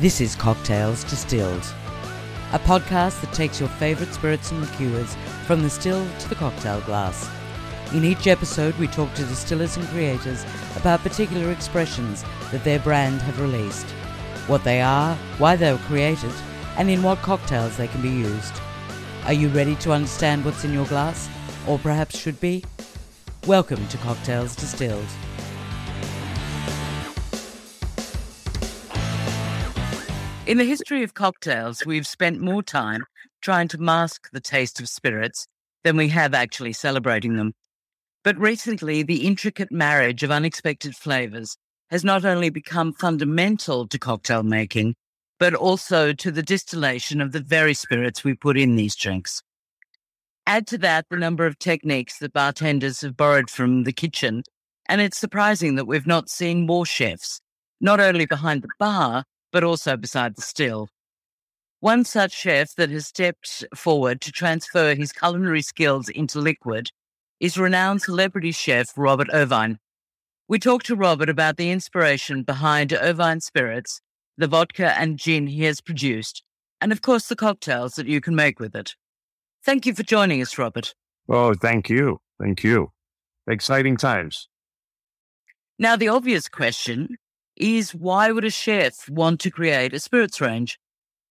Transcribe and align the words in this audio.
This 0.00 0.22
is 0.22 0.34
Cocktails 0.34 1.04
Distilled, 1.04 1.62
a 2.54 2.58
podcast 2.58 3.20
that 3.20 3.34
takes 3.34 3.60
your 3.60 3.68
favourite 3.68 4.14
spirits 4.14 4.50
and 4.50 4.62
liqueurs 4.62 5.14
from 5.44 5.62
the 5.62 5.68
still 5.68 6.06
to 6.20 6.28
the 6.30 6.34
cocktail 6.36 6.80
glass. 6.80 7.28
In 7.92 8.02
each 8.02 8.26
episode, 8.26 8.74
we 8.76 8.86
talk 8.86 9.12
to 9.12 9.26
distillers 9.26 9.76
and 9.76 9.86
creators 9.88 10.42
about 10.76 11.00
particular 11.00 11.52
expressions 11.52 12.24
that 12.50 12.64
their 12.64 12.78
brand 12.78 13.20
have 13.20 13.42
released, 13.42 13.84
what 14.46 14.64
they 14.64 14.80
are, 14.80 15.14
why 15.36 15.54
they 15.54 15.70
were 15.70 15.78
created, 15.80 16.32
and 16.78 16.88
in 16.88 17.02
what 17.02 17.18
cocktails 17.18 17.76
they 17.76 17.88
can 17.88 18.00
be 18.00 18.08
used. 18.08 18.54
Are 19.26 19.34
you 19.34 19.50
ready 19.50 19.76
to 19.76 19.92
understand 19.92 20.46
what's 20.46 20.64
in 20.64 20.72
your 20.72 20.86
glass, 20.86 21.28
or 21.66 21.78
perhaps 21.78 22.16
should 22.16 22.40
be? 22.40 22.64
Welcome 23.46 23.86
to 23.88 23.98
Cocktails 23.98 24.56
Distilled. 24.56 25.04
In 30.46 30.56
the 30.56 30.64
history 30.64 31.02
of 31.02 31.14
cocktails, 31.14 31.84
we've 31.84 32.06
spent 32.06 32.40
more 32.40 32.62
time 32.62 33.04
trying 33.42 33.68
to 33.68 33.78
mask 33.78 34.30
the 34.32 34.40
taste 34.40 34.80
of 34.80 34.88
spirits 34.88 35.46
than 35.84 35.96
we 35.96 36.08
have 36.08 36.34
actually 36.34 36.72
celebrating 36.72 37.36
them. 37.36 37.52
But 38.24 38.38
recently, 38.38 39.02
the 39.02 39.26
intricate 39.26 39.70
marriage 39.70 40.22
of 40.22 40.30
unexpected 40.30 40.96
flavors 40.96 41.56
has 41.90 42.04
not 42.04 42.24
only 42.24 42.50
become 42.50 42.92
fundamental 42.94 43.86
to 43.88 43.98
cocktail 43.98 44.42
making, 44.42 44.94
but 45.38 45.54
also 45.54 46.12
to 46.14 46.30
the 46.30 46.42
distillation 46.42 47.20
of 47.20 47.32
the 47.32 47.40
very 47.40 47.74
spirits 47.74 48.24
we 48.24 48.34
put 48.34 48.58
in 48.58 48.76
these 48.76 48.96
drinks. 48.96 49.42
Add 50.46 50.66
to 50.68 50.78
that 50.78 51.06
the 51.10 51.16
number 51.16 51.46
of 51.46 51.58
techniques 51.58 52.18
that 52.18 52.32
bartenders 52.32 53.02
have 53.02 53.16
borrowed 53.16 53.50
from 53.50 53.84
the 53.84 53.92
kitchen, 53.92 54.42
and 54.88 55.00
it's 55.00 55.18
surprising 55.18 55.76
that 55.76 55.86
we've 55.86 56.06
not 56.06 56.28
seen 56.28 56.66
more 56.66 56.86
chefs, 56.86 57.40
not 57.80 58.00
only 58.00 58.26
behind 58.26 58.62
the 58.62 58.68
bar, 58.78 59.24
but 59.52 59.64
also 59.64 59.96
beside 59.96 60.36
the 60.36 60.42
still. 60.42 60.88
One 61.80 62.04
such 62.04 62.32
chef 62.32 62.74
that 62.74 62.90
has 62.90 63.06
stepped 63.06 63.64
forward 63.74 64.20
to 64.20 64.32
transfer 64.32 64.94
his 64.94 65.12
culinary 65.12 65.62
skills 65.62 66.08
into 66.08 66.38
liquid 66.38 66.90
is 67.40 67.56
renowned 67.56 68.02
celebrity 68.02 68.52
chef 68.52 68.92
Robert 68.96 69.28
Irvine. 69.32 69.78
We 70.46 70.58
talked 70.58 70.86
to 70.86 70.96
Robert 70.96 71.30
about 71.30 71.56
the 71.56 71.70
inspiration 71.70 72.42
behind 72.42 72.92
Irvine 72.92 73.40
Spirits, 73.40 74.02
the 74.36 74.46
vodka 74.46 74.98
and 74.98 75.18
gin 75.18 75.46
he 75.46 75.64
has 75.64 75.80
produced, 75.80 76.42
and 76.80 76.92
of 76.92 77.02
course 77.02 77.28
the 77.28 77.36
cocktails 77.36 77.94
that 77.94 78.06
you 78.06 78.20
can 78.20 78.34
make 78.34 78.60
with 78.60 78.74
it. 78.74 78.94
Thank 79.64 79.86
you 79.86 79.94
for 79.94 80.02
joining 80.02 80.42
us, 80.42 80.58
Robert. 80.58 80.94
Oh, 81.28 81.54
thank 81.54 81.88
you. 81.88 82.20
Thank 82.38 82.64
you. 82.64 82.90
Exciting 83.46 83.96
times. 83.96 84.48
Now, 85.78 85.96
the 85.96 86.08
obvious 86.08 86.48
question 86.48 87.16
is 87.60 87.94
why 87.94 88.32
would 88.32 88.44
a 88.44 88.50
chef 88.50 89.08
want 89.08 89.40
to 89.40 89.50
create 89.50 89.92
a 89.92 90.00
spirits 90.00 90.40
range? 90.40 90.78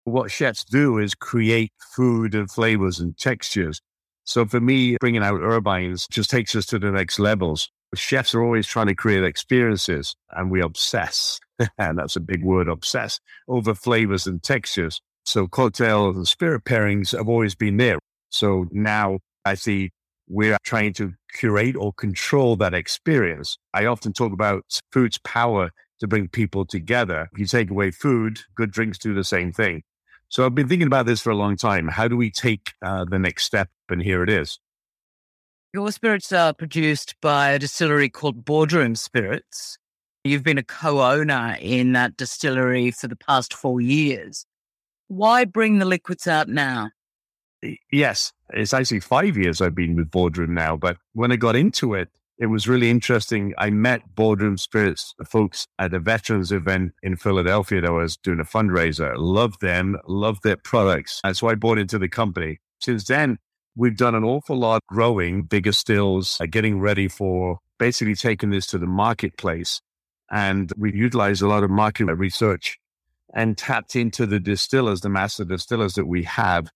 What 0.04 0.30
chefs 0.30 0.64
do 0.64 0.98
is 0.98 1.14
create 1.14 1.72
food 1.94 2.34
and 2.34 2.50
flavors 2.50 2.98
and 2.98 3.16
textures. 3.16 3.80
So 4.24 4.46
for 4.46 4.60
me, 4.60 4.96
bringing 5.00 5.22
out 5.22 5.40
Irvines 5.40 6.06
just 6.10 6.30
takes 6.30 6.54
us 6.54 6.66
to 6.66 6.78
the 6.78 6.90
next 6.90 7.18
levels. 7.18 7.70
Chefs 7.94 8.34
are 8.34 8.42
always 8.42 8.66
trying 8.66 8.86
to 8.86 8.94
create 8.94 9.24
experiences 9.24 10.14
and 10.30 10.50
we 10.50 10.62
obsess, 10.62 11.38
and 11.78 11.98
that's 11.98 12.16
a 12.16 12.20
big 12.20 12.42
word, 12.42 12.68
obsess, 12.68 13.20
over 13.48 13.74
flavors 13.74 14.26
and 14.26 14.42
textures. 14.42 15.00
So 15.24 15.46
cocktails 15.46 16.16
and 16.16 16.26
spirit 16.26 16.64
pairings 16.64 17.16
have 17.16 17.28
always 17.28 17.54
been 17.54 17.76
there. 17.76 17.98
So 18.30 18.66
now 18.70 19.18
I 19.44 19.54
see 19.54 19.90
we're 20.28 20.56
trying 20.64 20.94
to 20.94 21.12
curate 21.34 21.76
or 21.76 21.92
control 21.92 22.56
that 22.56 22.74
experience. 22.74 23.58
I 23.74 23.86
often 23.86 24.12
talk 24.12 24.32
about 24.32 24.64
food's 24.90 25.18
power 25.18 25.70
to 26.02 26.08
bring 26.08 26.26
people 26.26 26.66
together. 26.66 27.30
If 27.32 27.38
you 27.38 27.46
take 27.46 27.70
away 27.70 27.92
food, 27.92 28.40
good 28.56 28.72
drinks 28.72 28.98
do 28.98 29.14
the 29.14 29.22
same 29.22 29.52
thing. 29.52 29.84
So 30.28 30.44
I've 30.44 30.54
been 30.54 30.68
thinking 30.68 30.88
about 30.88 31.06
this 31.06 31.20
for 31.20 31.30
a 31.30 31.36
long 31.36 31.56
time. 31.56 31.86
How 31.86 32.08
do 32.08 32.16
we 32.16 32.28
take 32.28 32.72
uh, 32.82 33.04
the 33.04 33.20
next 33.20 33.44
step? 33.44 33.68
And 33.88 34.02
here 34.02 34.24
it 34.24 34.28
is. 34.28 34.58
Your 35.72 35.92
spirits 35.92 36.32
are 36.32 36.52
produced 36.52 37.14
by 37.22 37.50
a 37.50 37.58
distillery 37.60 38.08
called 38.08 38.44
Boardroom 38.44 38.96
Spirits. 38.96 39.78
You've 40.24 40.42
been 40.42 40.58
a 40.58 40.64
co 40.64 41.02
owner 41.02 41.56
in 41.60 41.92
that 41.92 42.16
distillery 42.16 42.90
for 42.90 43.06
the 43.06 43.16
past 43.16 43.54
four 43.54 43.80
years. 43.80 44.44
Why 45.06 45.44
bring 45.44 45.78
the 45.78 45.84
liquids 45.84 46.26
out 46.26 46.48
now? 46.48 46.90
Yes, 47.92 48.32
it's 48.50 48.74
actually 48.74 49.00
five 49.00 49.36
years 49.36 49.60
I've 49.60 49.76
been 49.76 49.94
with 49.94 50.10
Boardroom 50.10 50.52
now. 50.52 50.76
But 50.76 50.96
when 51.12 51.30
I 51.30 51.36
got 51.36 51.54
into 51.54 51.94
it, 51.94 52.08
it 52.42 52.50
was 52.50 52.66
really 52.66 52.90
interesting. 52.90 53.54
I 53.56 53.70
met 53.70 54.16
Boardroom 54.16 54.56
Spirits 54.58 55.14
folks 55.24 55.64
at 55.78 55.94
a 55.94 56.00
veterans 56.00 56.50
event 56.50 56.90
in 57.00 57.14
Philadelphia 57.14 57.80
that 57.82 57.92
was 57.92 58.16
doing 58.16 58.40
a 58.40 58.44
fundraiser. 58.44 59.14
Loved 59.16 59.60
them, 59.60 59.96
loved 60.08 60.42
their 60.42 60.56
products. 60.56 61.20
And 61.22 61.36
so 61.36 61.46
I 61.46 61.54
bought 61.54 61.78
into 61.78 62.00
the 62.00 62.08
company. 62.08 62.58
Since 62.80 63.04
then, 63.04 63.38
we've 63.76 63.96
done 63.96 64.16
an 64.16 64.24
awful 64.24 64.56
lot 64.56 64.82
growing 64.88 65.42
bigger 65.42 65.70
stills, 65.70 66.36
uh, 66.40 66.46
getting 66.46 66.80
ready 66.80 67.06
for 67.06 67.58
basically 67.78 68.16
taking 68.16 68.50
this 68.50 68.66
to 68.66 68.78
the 68.78 68.88
marketplace. 68.88 69.80
And 70.28 70.72
we've 70.76 70.96
utilized 70.96 71.42
a 71.42 71.46
lot 71.46 71.62
of 71.62 71.70
market 71.70 72.06
research 72.06 72.76
and 73.32 73.56
tapped 73.56 73.94
into 73.94 74.26
the 74.26 74.40
distillers, 74.40 75.02
the 75.02 75.08
master 75.08 75.44
distillers 75.44 75.94
that 75.94 76.06
we 76.06 76.24
have 76.24 76.70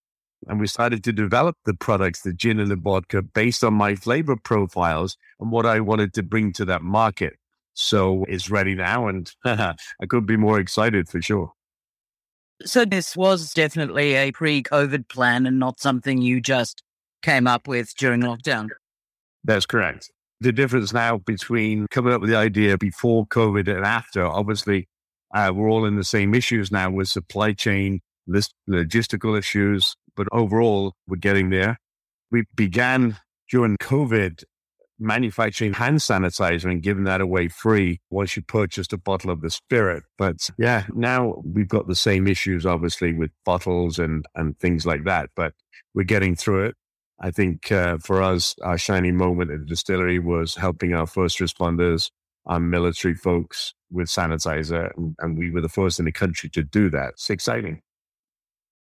and 0.46 0.60
we 0.60 0.66
started 0.66 1.02
to 1.04 1.12
develop 1.12 1.56
the 1.64 1.74
products, 1.74 2.22
the 2.22 2.32
gin 2.32 2.60
and 2.60 2.70
the 2.70 2.76
vodka, 2.76 3.22
based 3.22 3.64
on 3.64 3.74
my 3.74 3.94
flavor 3.94 4.36
profiles 4.36 5.16
and 5.40 5.50
what 5.50 5.66
I 5.66 5.80
wanted 5.80 6.14
to 6.14 6.22
bring 6.22 6.52
to 6.54 6.64
that 6.66 6.82
market. 6.82 7.34
So 7.74 8.24
it's 8.28 8.50
ready 8.50 8.74
now, 8.74 9.08
and 9.08 9.30
I 9.44 9.74
could 10.08 10.26
be 10.26 10.36
more 10.36 10.58
excited 10.58 11.08
for 11.08 11.20
sure. 11.20 11.52
So 12.64 12.84
this 12.86 13.14
was 13.14 13.52
definitely 13.52 14.14
a 14.14 14.32
pre-COVID 14.32 15.08
plan 15.08 15.46
and 15.46 15.58
not 15.58 15.78
something 15.78 16.22
you 16.22 16.40
just 16.40 16.82
came 17.22 17.46
up 17.46 17.68
with 17.68 17.94
during 17.96 18.22
lockdown. 18.22 18.68
That's 19.44 19.66
correct. 19.66 20.10
The 20.40 20.52
difference 20.52 20.92
now 20.92 21.18
between 21.18 21.86
coming 21.90 22.14
up 22.14 22.20
with 22.20 22.30
the 22.30 22.36
idea 22.36 22.78
before 22.78 23.26
COVID 23.26 23.68
and 23.68 23.84
after, 23.84 24.24
obviously, 24.24 24.88
uh, 25.34 25.52
we're 25.54 25.70
all 25.70 25.84
in 25.84 25.96
the 25.96 26.04
same 26.04 26.34
issues 26.34 26.70
now 26.70 26.90
with 26.90 27.08
supply 27.08 27.52
chain, 27.52 28.00
list, 28.26 28.54
logistical 28.68 29.38
issues, 29.38 29.96
but 30.16 30.26
overall, 30.32 30.94
we're 31.06 31.16
getting 31.16 31.50
there. 31.50 31.78
We 32.30 32.44
began 32.54 33.18
during 33.50 33.76
COVID 33.76 34.42
manufacturing 34.98 35.74
hand 35.74 35.98
sanitizer 35.98 36.70
and 36.70 36.82
giving 36.82 37.04
that 37.04 37.20
away 37.20 37.48
free 37.48 38.00
once 38.10 38.36
you 38.36 38.42
purchased 38.42 38.92
a 38.92 38.98
bottle 38.98 39.30
of 39.30 39.42
the 39.42 39.50
spirit. 39.50 40.04
But 40.16 40.48
yeah, 40.58 40.86
now 40.94 41.42
we've 41.44 41.68
got 41.68 41.86
the 41.86 41.94
same 41.94 42.26
issues, 42.26 42.64
obviously, 42.64 43.12
with 43.12 43.30
bottles 43.44 43.98
and, 43.98 44.24
and 44.34 44.58
things 44.58 44.86
like 44.86 45.04
that, 45.04 45.30
but 45.36 45.52
we're 45.94 46.04
getting 46.04 46.34
through 46.34 46.66
it. 46.66 46.76
I 47.20 47.30
think 47.30 47.72
uh, 47.72 47.98
for 47.98 48.22
us, 48.22 48.54
our 48.62 48.76
shining 48.76 49.16
moment 49.16 49.50
at 49.50 49.60
the 49.60 49.66
distillery 49.66 50.18
was 50.18 50.54
helping 50.54 50.94
our 50.94 51.06
first 51.06 51.38
responders, 51.38 52.10
our 52.44 52.60
military 52.60 53.14
folks 53.14 53.74
with 53.90 54.08
sanitizer. 54.08 54.90
And, 54.96 55.16
and 55.20 55.38
we 55.38 55.50
were 55.50 55.62
the 55.62 55.68
first 55.68 55.98
in 55.98 56.04
the 56.04 56.12
country 56.12 56.50
to 56.50 56.62
do 56.62 56.90
that. 56.90 57.10
It's 57.10 57.30
exciting. 57.30 57.80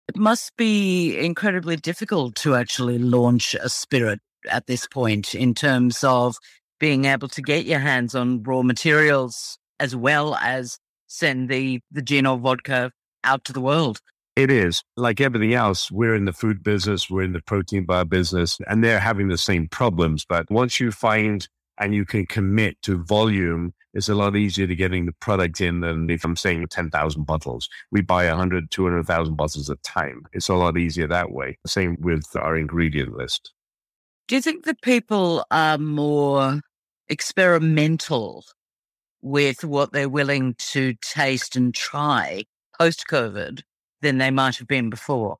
It 0.07 0.17
must 0.17 0.55
be 0.55 1.17
incredibly 1.17 1.77
difficult 1.77 2.35
to 2.35 2.55
actually 2.55 2.99
launch 2.99 3.55
a 3.55 3.69
spirit 3.69 4.19
at 4.49 4.67
this 4.67 4.87
point 4.87 5.33
in 5.33 5.53
terms 5.55 6.03
of 6.03 6.37
being 6.79 7.05
able 7.05 7.27
to 7.29 7.41
get 7.41 7.65
your 7.65 7.79
hands 7.79 8.13
on 8.13 8.43
raw 8.43 8.61
materials 8.61 9.57
as 9.79 9.95
well 9.95 10.35
as 10.35 10.77
send 11.07 11.49
the, 11.49 11.81
the 11.91 12.01
gin 12.01 12.25
or 12.25 12.37
vodka 12.37 12.91
out 13.23 13.43
to 13.45 13.53
the 13.53 13.61
world. 13.61 13.99
It 14.35 14.51
is. 14.51 14.83
Like 14.97 15.21
everything 15.21 15.53
else, 15.53 15.89
we're 15.89 16.13
in 16.13 16.25
the 16.25 16.33
food 16.33 16.61
business, 16.61 17.09
we're 17.09 17.23
in 17.23 17.33
the 17.33 17.41
protein 17.41 17.85
bar 17.85 18.05
business, 18.05 18.59
and 18.67 18.83
they're 18.83 18.99
having 18.99 19.29
the 19.29 19.37
same 19.37 19.67
problems. 19.69 20.25
But 20.27 20.51
once 20.51 20.79
you 20.79 20.91
find 20.91 21.47
and 21.79 21.95
you 21.95 22.05
can 22.05 22.25
commit 22.25 22.81
to 22.83 23.03
volume 23.03 23.73
it's 23.95 24.09
a 24.09 24.13
lot 24.13 24.35
easier 24.35 24.67
to 24.67 24.75
getting 24.75 25.05
the 25.05 25.13
product 25.13 25.61
in 25.61 25.79
than 25.79 26.09
if 26.09 26.25
I'm 26.25 26.35
saying 26.35 26.67
10,000 26.67 27.23
bottles. 27.23 27.69
We 27.91 28.01
buy 28.01 28.27
100, 28.27 28.69
200,000 28.69 29.35
bottles 29.35 29.69
at 29.69 29.77
a 29.77 29.81
time. 29.81 30.23
It's 30.33 30.49
a 30.49 30.53
lot 30.53 30.77
easier 30.77 31.07
that 31.07 31.31
way. 31.31 31.57
Same 31.65 31.95
with 32.01 32.25
our 32.35 32.57
ingredient 32.57 33.15
list. 33.17 33.53
Do 34.27 34.35
you 34.35 34.41
think 34.41 34.65
that 34.65 34.81
people 34.81 35.45
are 35.49 35.77
more 35.77 36.59
experimental 37.07 38.43
with 39.21 39.63
what 39.63 39.93
they're 39.93 40.09
willing 40.09 40.55
to 40.71 40.93
taste 41.01 41.55
and 41.55 41.73
try 41.73 42.43
post 42.77 43.05
COVID 43.09 43.61
than 44.01 44.17
they 44.17 44.29
might 44.29 44.57
have 44.57 44.67
been 44.67 44.89
before? 44.89 45.37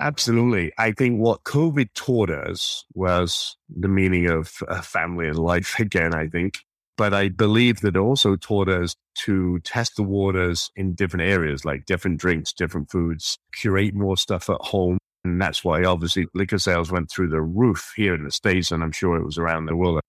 Absolutely. 0.00 0.72
I 0.78 0.92
think 0.92 1.20
what 1.20 1.42
COVID 1.44 1.88
taught 1.94 2.30
us 2.30 2.84
was 2.94 3.56
the 3.68 3.88
meaning 3.88 4.28
of 4.28 4.52
uh, 4.68 4.80
family 4.80 5.28
and 5.28 5.38
life 5.38 5.78
again, 5.80 6.14
I 6.14 6.28
think. 6.28 6.58
But 6.96 7.12
I 7.12 7.28
believe 7.28 7.80
that 7.80 7.96
it 7.96 7.98
also 7.98 8.36
taught 8.36 8.68
us 8.68 8.94
to 9.24 9.58
test 9.60 9.96
the 9.96 10.02
waters 10.04 10.70
in 10.76 10.94
different 10.94 11.28
areas, 11.28 11.64
like 11.64 11.86
different 11.86 12.20
drinks, 12.20 12.52
different 12.52 12.90
foods, 12.90 13.36
curate 13.52 13.94
more 13.94 14.16
stuff 14.16 14.48
at 14.48 14.60
home. 14.60 14.98
And 15.24 15.40
that's 15.40 15.64
why 15.64 15.82
obviously 15.84 16.26
liquor 16.34 16.58
sales 16.58 16.92
went 16.92 17.10
through 17.10 17.28
the 17.28 17.42
roof 17.42 17.92
here 17.96 18.14
in 18.14 18.24
the 18.24 18.30
States, 18.30 18.70
and 18.70 18.82
I'm 18.82 18.92
sure 18.92 19.16
it 19.16 19.24
was 19.24 19.38
around 19.38 19.66
the 19.66 19.76
world. 19.76 20.00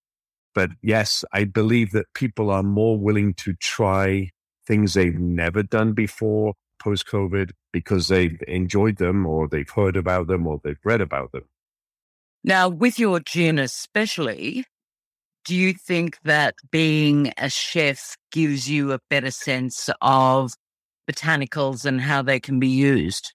But 0.53 0.71
yes, 0.83 1.25
I 1.33 1.43
believe 1.45 1.91
that 1.91 2.05
people 2.13 2.49
are 2.49 2.63
more 2.63 2.97
willing 2.97 3.33
to 3.35 3.53
try 3.55 4.29
things 4.67 4.93
they've 4.93 5.19
never 5.19 5.63
done 5.63 5.93
before 5.93 6.53
post 6.79 7.07
COVID 7.07 7.51
because 7.73 8.07
they've 8.07 8.41
enjoyed 8.47 8.97
them 8.97 9.25
or 9.25 9.47
they've 9.47 9.69
heard 9.69 9.97
about 9.97 10.27
them 10.27 10.45
or 10.47 10.59
they've 10.63 10.79
read 10.83 11.01
about 11.01 11.31
them. 11.31 11.43
Now, 12.43 12.69
with 12.69 12.99
your 12.99 13.19
gin 13.19 13.57
especially, 13.57 14.65
do 15.45 15.55
you 15.55 15.73
think 15.73 16.17
that 16.23 16.55
being 16.71 17.31
a 17.37 17.49
chef 17.49 18.17
gives 18.31 18.69
you 18.69 18.91
a 18.91 18.99
better 19.09 19.31
sense 19.31 19.89
of 20.01 20.53
botanicals 21.09 21.85
and 21.85 22.01
how 22.01 22.21
they 22.23 22.39
can 22.39 22.59
be 22.59 22.67
used? 22.67 23.31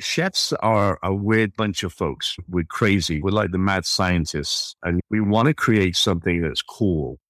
Chefs 0.00 0.52
are 0.54 0.98
a 1.02 1.14
weird 1.14 1.54
bunch 1.54 1.84
of 1.84 1.92
folks. 1.92 2.36
We're 2.48 2.64
crazy. 2.64 3.20
We're 3.22 3.30
like 3.30 3.52
the 3.52 3.58
mad 3.58 3.84
scientists, 3.84 4.74
and 4.82 5.00
we 5.10 5.20
want 5.20 5.46
to 5.46 5.54
create 5.54 5.96
something 5.96 6.40
that's 6.40 6.62
cool. 6.62 7.20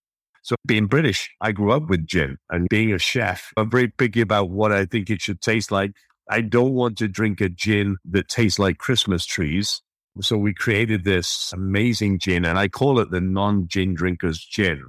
So, 0.43 0.57
being 0.65 0.87
British, 0.87 1.31
I 1.41 1.53
grew 1.53 1.73
up 1.73 1.89
with 1.91 2.07
gin, 2.07 2.39
and 2.51 2.69
being 2.69 2.93
a 2.93 2.99
chef, 2.99 3.53
I'm 3.57 3.71
very 3.71 3.89
picky 3.89 4.21
about 4.21 4.49
what 4.49 4.73
I 4.73 4.87
think 4.87 5.11
it 5.11 5.21
should 5.21 5.41
taste 5.43 5.71
like. 5.71 5.93
I 6.31 6.41
don't 6.41 6.73
want 6.73 6.97
to 6.99 7.09
drink 7.09 7.41
a 7.43 7.51
gin 7.51 7.97
that 8.07 8.29
tastes 8.29 8.59
like 8.59 8.79
Christmas 8.79 9.27
trees. 9.27 9.83
So, 10.21 10.37
we 10.37 10.55
created 10.55 11.05
this 11.05 11.53
amazing 11.53 12.21
gin, 12.21 12.45
and 12.45 12.59
I 12.59 12.69
call 12.69 13.01
it 13.01 13.11
the 13.11 13.21
non 13.21 13.67
gin 13.67 13.95
drinkers 13.95 14.39
gin 14.39 14.85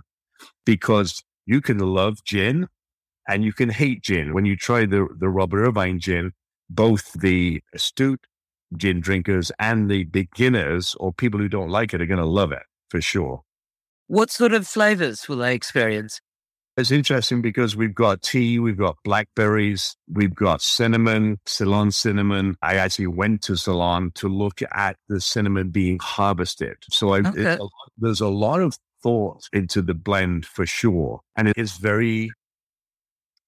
because 0.65 1.23
you 1.45 1.61
can 1.61 1.79
love 1.79 2.23
gin 2.23 2.67
and 3.27 3.43
you 3.43 3.53
can 3.53 3.69
hate 3.69 4.03
gin. 4.03 4.33
When 4.33 4.45
you 4.45 4.55
try 4.55 4.85
the, 4.85 5.07
the 5.17 5.29
Robert 5.29 5.65
Irvine 5.65 5.99
gin, 5.99 6.33
both 6.69 7.13
the 7.13 7.61
astute 7.73 8.27
gin 8.77 8.99
drinkers 8.99 9.51
and 9.59 9.89
the 9.89 10.03
beginners 10.05 10.95
or 10.99 11.13
people 11.13 11.39
who 11.39 11.47
don't 11.47 11.69
like 11.69 11.93
it 11.93 12.01
are 12.01 12.05
going 12.05 12.19
to 12.19 12.25
love 12.25 12.51
it 12.51 12.63
for 12.89 13.01
sure. 13.01 13.41
What 14.07 14.29
sort 14.29 14.53
of 14.53 14.67
flavors 14.67 15.27
will 15.27 15.37
they 15.37 15.55
experience? 15.55 16.21
It's 16.77 16.91
interesting 16.91 17.41
because 17.41 17.77
we've 17.77 17.95
got 17.95 18.21
tea, 18.21 18.59
we've 18.59 18.77
got 18.77 18.97
blackberries, 19.05 19.95
we've 20.11 20.35
got 20.35 20.61
cinnamon, 20.61 21.39
Ceylon 21.45 21.91
cinnamon. 21.91 22.57
I 22.61 22.75
actually 22.75 23.07
went 23.07 23.43
to 23.43 23.55
Ceylon 23.55 24.11
to 24.15 24.27
look 24.27 24.61
at 24.73 24.97
the 25.07 25.21
cinnamon 25.21 25.69
being 25.69 25.99
harvested. 26.01 26.75
So 26.89 27.13
I, 27.13 27.19
okay. 27.19 27.53
a, 27.53 27.67
there's 27.97 28.19
a 28.19 28.27
lot 28.27 28.59
of 28.59 28.77
thought 29.01 29.47
into 29.53 29.81
the 29.81 29.93
blend 29.93 30.45
for 30.45 30.65
sure. 30.65 31.21
And 31.37 31.47
it 31.47 31.57
is 31.57 31.77
very, 31.77 32.31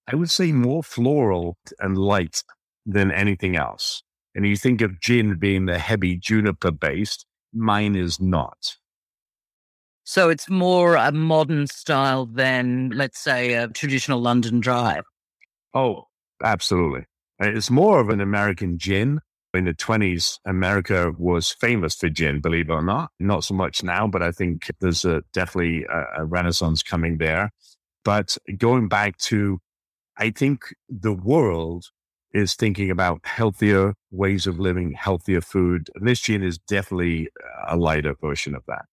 I 0.07 0.15
would 0.15 0.29
say, 0.29 0.53
more 0.53 0.81
floral 0.81 1.57
and 1.79 1.97
light 1.97 2.43
than 2.85 3.11
anything 3.11 3.57
else. 3.57 4.03
And 4.35 4.47
you 4.47 4.55
think 4.55 4.79
of 4.79 5.01
gin 5.01 5.37
being 5.37 5.65
the 5.65 5.79
heavy 5.79 6.15
juniper 6.15 6.71
based, 6.71 7.25
mine 7.53 7.97
is 7.97 8.21
not. 8.21 8.77
So 10.09 10.29
it's 10.29 10.49
more 10.49 10.95
a 10.95 11.11
modern 11.11 11.67
style 11.67 12.27
than, 12.27 12.91
let's 12.95 13.19
say, 13.19 13.55
a 13.55 13.67
traditional 13.67 14.21
London 14.21 14.61
dry. 14.61 15.01
Oh, 15.73 16.05
absolutely. 16.41 17.03
It's 17.39 17.69
more 17.69 17.99
of 17.99 18.07
an 18.07 18.21
American 18.21 18.77
gin. 18.77 19.19
In 19.53 19.65
the 19.65 19.73
20s, 19.73 20.39
America 20.45 21.11
was 21.17 21.51
famous 21.51 21.93
for 21.93 22.07
gin, 22.07 22.39
believe 22.39 22.69
it 22.69 22.71
or 22.71 22.81
not. 22.81 23.11
Not 23.19 23.43
so 23.43 23.53
much 23.53 23.83
now, 23.83 24.07
but 24.07 24.23
I 24.23 24.31
think 24.31 24.71
there's 24.79 25.03
a, 25.03 25.23
definitely 25.33 25.83
a, 25.83 26.21
a 26.21 26.25
renaissance 26.25 26.81
coming 26.81 27.17
there. 27.17 27.51
But 28.05 28.37
going 28.57 28.87
back 28.87 29.17
to, 29.17 29.59
I 30.17 30.29
think 30.29 30.73
the 30.87 31.11
world 31.11 31.87
is 32.33 32.55
thinking 32.55 32.89
about 32.91 33.25
healthier 33.25 33.93
ways 34.11 34.47
of 34.47 34.57
living, 34.57 34.93
healthier 34.93 35.41
food. 35.41 35.89
And 35.95 36.07
this 36.07 36.21
gin 36.21 36.43
is 36.43 36.59
definitely 36.59 37.27
a 37.67 37.75
lighter 37.75 38.15
version 38.21 38.55
of 38.55 38.63
that. 38.69 38.85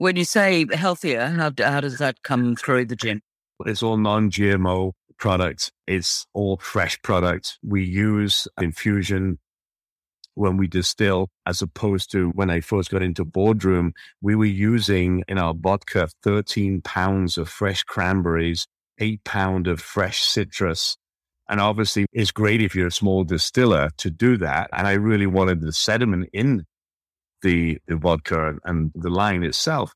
When 0.00 0.16
you 0.16 0.24
say 0.24 0.64
healthier, 0.72 1.26
how, 1.26 1.52
how 1.58 1.82
does 1.82 1.98
that 1.98 2.22
come 2.22 2.56
through 2.56 2.86
the 2.86 2.96
gin? 2.96 3.20
It's 3.66 3.82
all 3.82 3.98
non 3.98 4.30
GMO 4.30 4.92
products, 5.18 5.70
it's 5.86 6.24
all 6.32 6.56
fresh 6.56 6.98
products. 7.02 7.58
We 7.62 7.84
use 7.84 8.48
infusion 8.58 9.38
when 10.36 10.56
we 10.56 10.68
distill, 10.68 11.28
as 11.44 11.60
opposed 11.60 12.10
to 12.12 12.30
when 12.30 12.48
I 12.48 12.60
first 12.60 12.88
got 12.88 13.02
into 13.02 13.26
boardroom, 13.26 13.92
we 14.22 14.34
were 14.34 14.46
using 14.46 15.22
in 15.28 15.36
our 15.36 15.52
vodka 15.52 16.08
13 16.22 16.80
pounds 16.80 17.36
of 17.36 17.50
fresh 17.50 17.82
cranberries, 17.82 18.66
eight 19.00 19.22
pound 19.24 19.66
of 19.66 19.82
fresh 19.82 20.22
citrus, 20.22 20.96
and 21.50 21.60
obviously, 21.60 22.06
it's 22.12 22.30
great 22.30 22.62
if 22.62 22.76
you're 22.76 22.86
a 22.86 22.92
small 22.92 23.24
distiller 23.24 23.90
to 23.98 24.08
do 24.08 24.36
that. 24.36 24.70
And 24.72 24.86
I 24.86 24.92
really 24.92 25.26
wanted 25.26 25.60
the 25.60 25.72
sediment 25.72 26.30
in 26.32 26.64
the, 27.42 27.78
the 27.86 27.96
vodka 27.96 28.56
and 28.64 28.92
the 28.94 29.10
line 29.10 29.42
itself. 29.42 29.92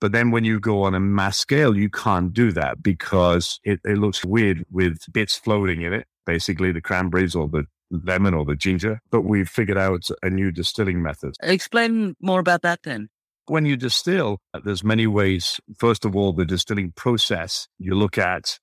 But 0.00 0.12
then 0.12 0.30
when 0.30 0.44
you 0.44 0.60
go 0.60 0.82
on 0.82 0.94
a 0.94 1.00
mass 1.00 1.38
scale, 1.38 1.76
you 1.76 1.88
can't 1.88 2.32
do 2.32 2.52
that 2.52 2.82
because 2.82 3.60
it, 3.64 3.80
it 3.84 3.98
looks 3.98 4.24
weird 4.24 4.64
with 4.70 4.98
bits 5.12 5.36
floating 5.36 5.82
in 5.82 5.92
it, 5.92 6.06
basically 6.26 6.70
the 6.72 6.82
cranberries 6.82 7.34
or 7.34 7.48
the 7.48 7.64
lemon 7.90 8.34
or 8.34 8.44
the 8.44 8.56
ginger. 8.56 9.00
But 9.10 9.22
we've 9.22 9.48
figured 9.48 9.78
out 9.78 10.08
a 10.22 10.28
new 10.28 10.50
distilling 10.50 11.02
method. 11.02 11.34
Explain 11.42 12.14
more 12.20 12.40
about 12.40 12.62
that 12.62 12.80
then. 12.82 13.08
When 13.46 13.64
you 13.64 13.76
distill, 13.76 14.40
uh, 14.52 14.60
there's 14.64 14.82
many 14.82 15.06
ways. 15.06 15.60
First 15.78 16.04
of 16.04 16.16
all, 16.16 16.32
the 16.32 16.44
distilling 16.44 16.92
process, 16.92 17.68
you 17.78 17.94
look 17.94 18.18
at 18.18 18.58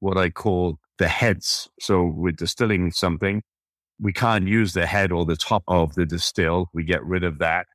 what 0.00 0.16
I 0.16 0.30
call 0.30 0.78
the 0.98 1.08
heads. 1.08 1.68
So 1.80 2.04
we're 2.04 2.32
distilling 2.32 2.90
something. 2.92 3.42
We 4.00 4.12
can't 4.12 4.46
use 4.46 4.72
the 4.72 4.86
head 4.86 5.12
or 5.12 5.24
the 5.24 5.36
top 5.36 5.64
of 5.68 5.94
the 5.94 6.06
distill. 6.06 6.68
We 6.74 6.84
get 6.84 7.04
rid 7.04 7.24
of 7.24 7.38
that. 7.38 7.66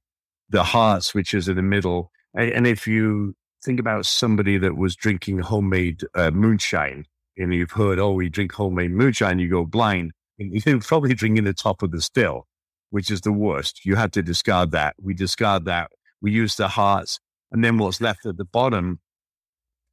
The 0.50 0.63
hearts, 0.63 1.15
which 1.15 1.33
is 1.33 1.47
in 1.47 1.56
the 1.56 1.62
middle. 1.62 2.12
And 2.33 2.68
if 2.68 2.88
you 2.88 3.35
think 3.63 3.79
about 3.79 4.06
somebody 4.06 4.57
that 4.57 4.77
was 4.77 4.95
drinking 4.95 5.39
homemade 5.39 6.03
uh, 6.15 6.31
moonshine 6.31 7.06
and 7.38 7.53
you've 7.53 7.71
heard, 7.71 8.00
oh, 8.00 8.12
we 8.12 8.29
drink 8.29 8.53
homemade 8.53 8.91
moonshine, 8.91 9.39
you 9.39 9.50
go 9.50 9.65
blind. 9.65 10.12
You're 10.38 10.79
probably 10.79 11.13
drinking 11.13 11.44
the 11.44 11.53
top 11.53 11.81
of 11.83 11.91
the 11.91 12.01
still, 12.01 12.47
which 12.89 13.12
is 13.12 13.21
the 13.21 13.31
worst. 13.31 13.85
You 13.85 13.95
have 13.95 14.12
to 14.12 14.21
discard 14.21 14.71
that. 14.71 14.95
We 15.01 15.13
discard 15.13 15.65
that. 15.65 15.91
We 16.21 16.31
use 16.31 16.56
the 16.56 16.68
hearts. 16.68 17.19
And 17.51 17.63
then 17.63 17.77
what's 17.77 18.01
left 18.01 18.25
at 18.25 18.38
the 18.38 18.45
bottom 18.45 19.00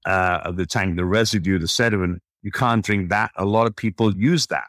uh, 0.07 0.41
of 0.45 0.57
the 0.57 0.67
tank, 0.67 0.97
the 0.97 1.05
residue, 1.05 1.59
the 1.59 1.69
sediment, 1.69 2.23
you 2.43 2.53
can't 2.53 2.85
drink 2.85 3.11
that. 3.11 3.33
A 3.37 3.45
lot 3.45 3.67
of 3.67 3.75
people 3.75 4.17
use 4.17 4.47
that. 4.47 4.69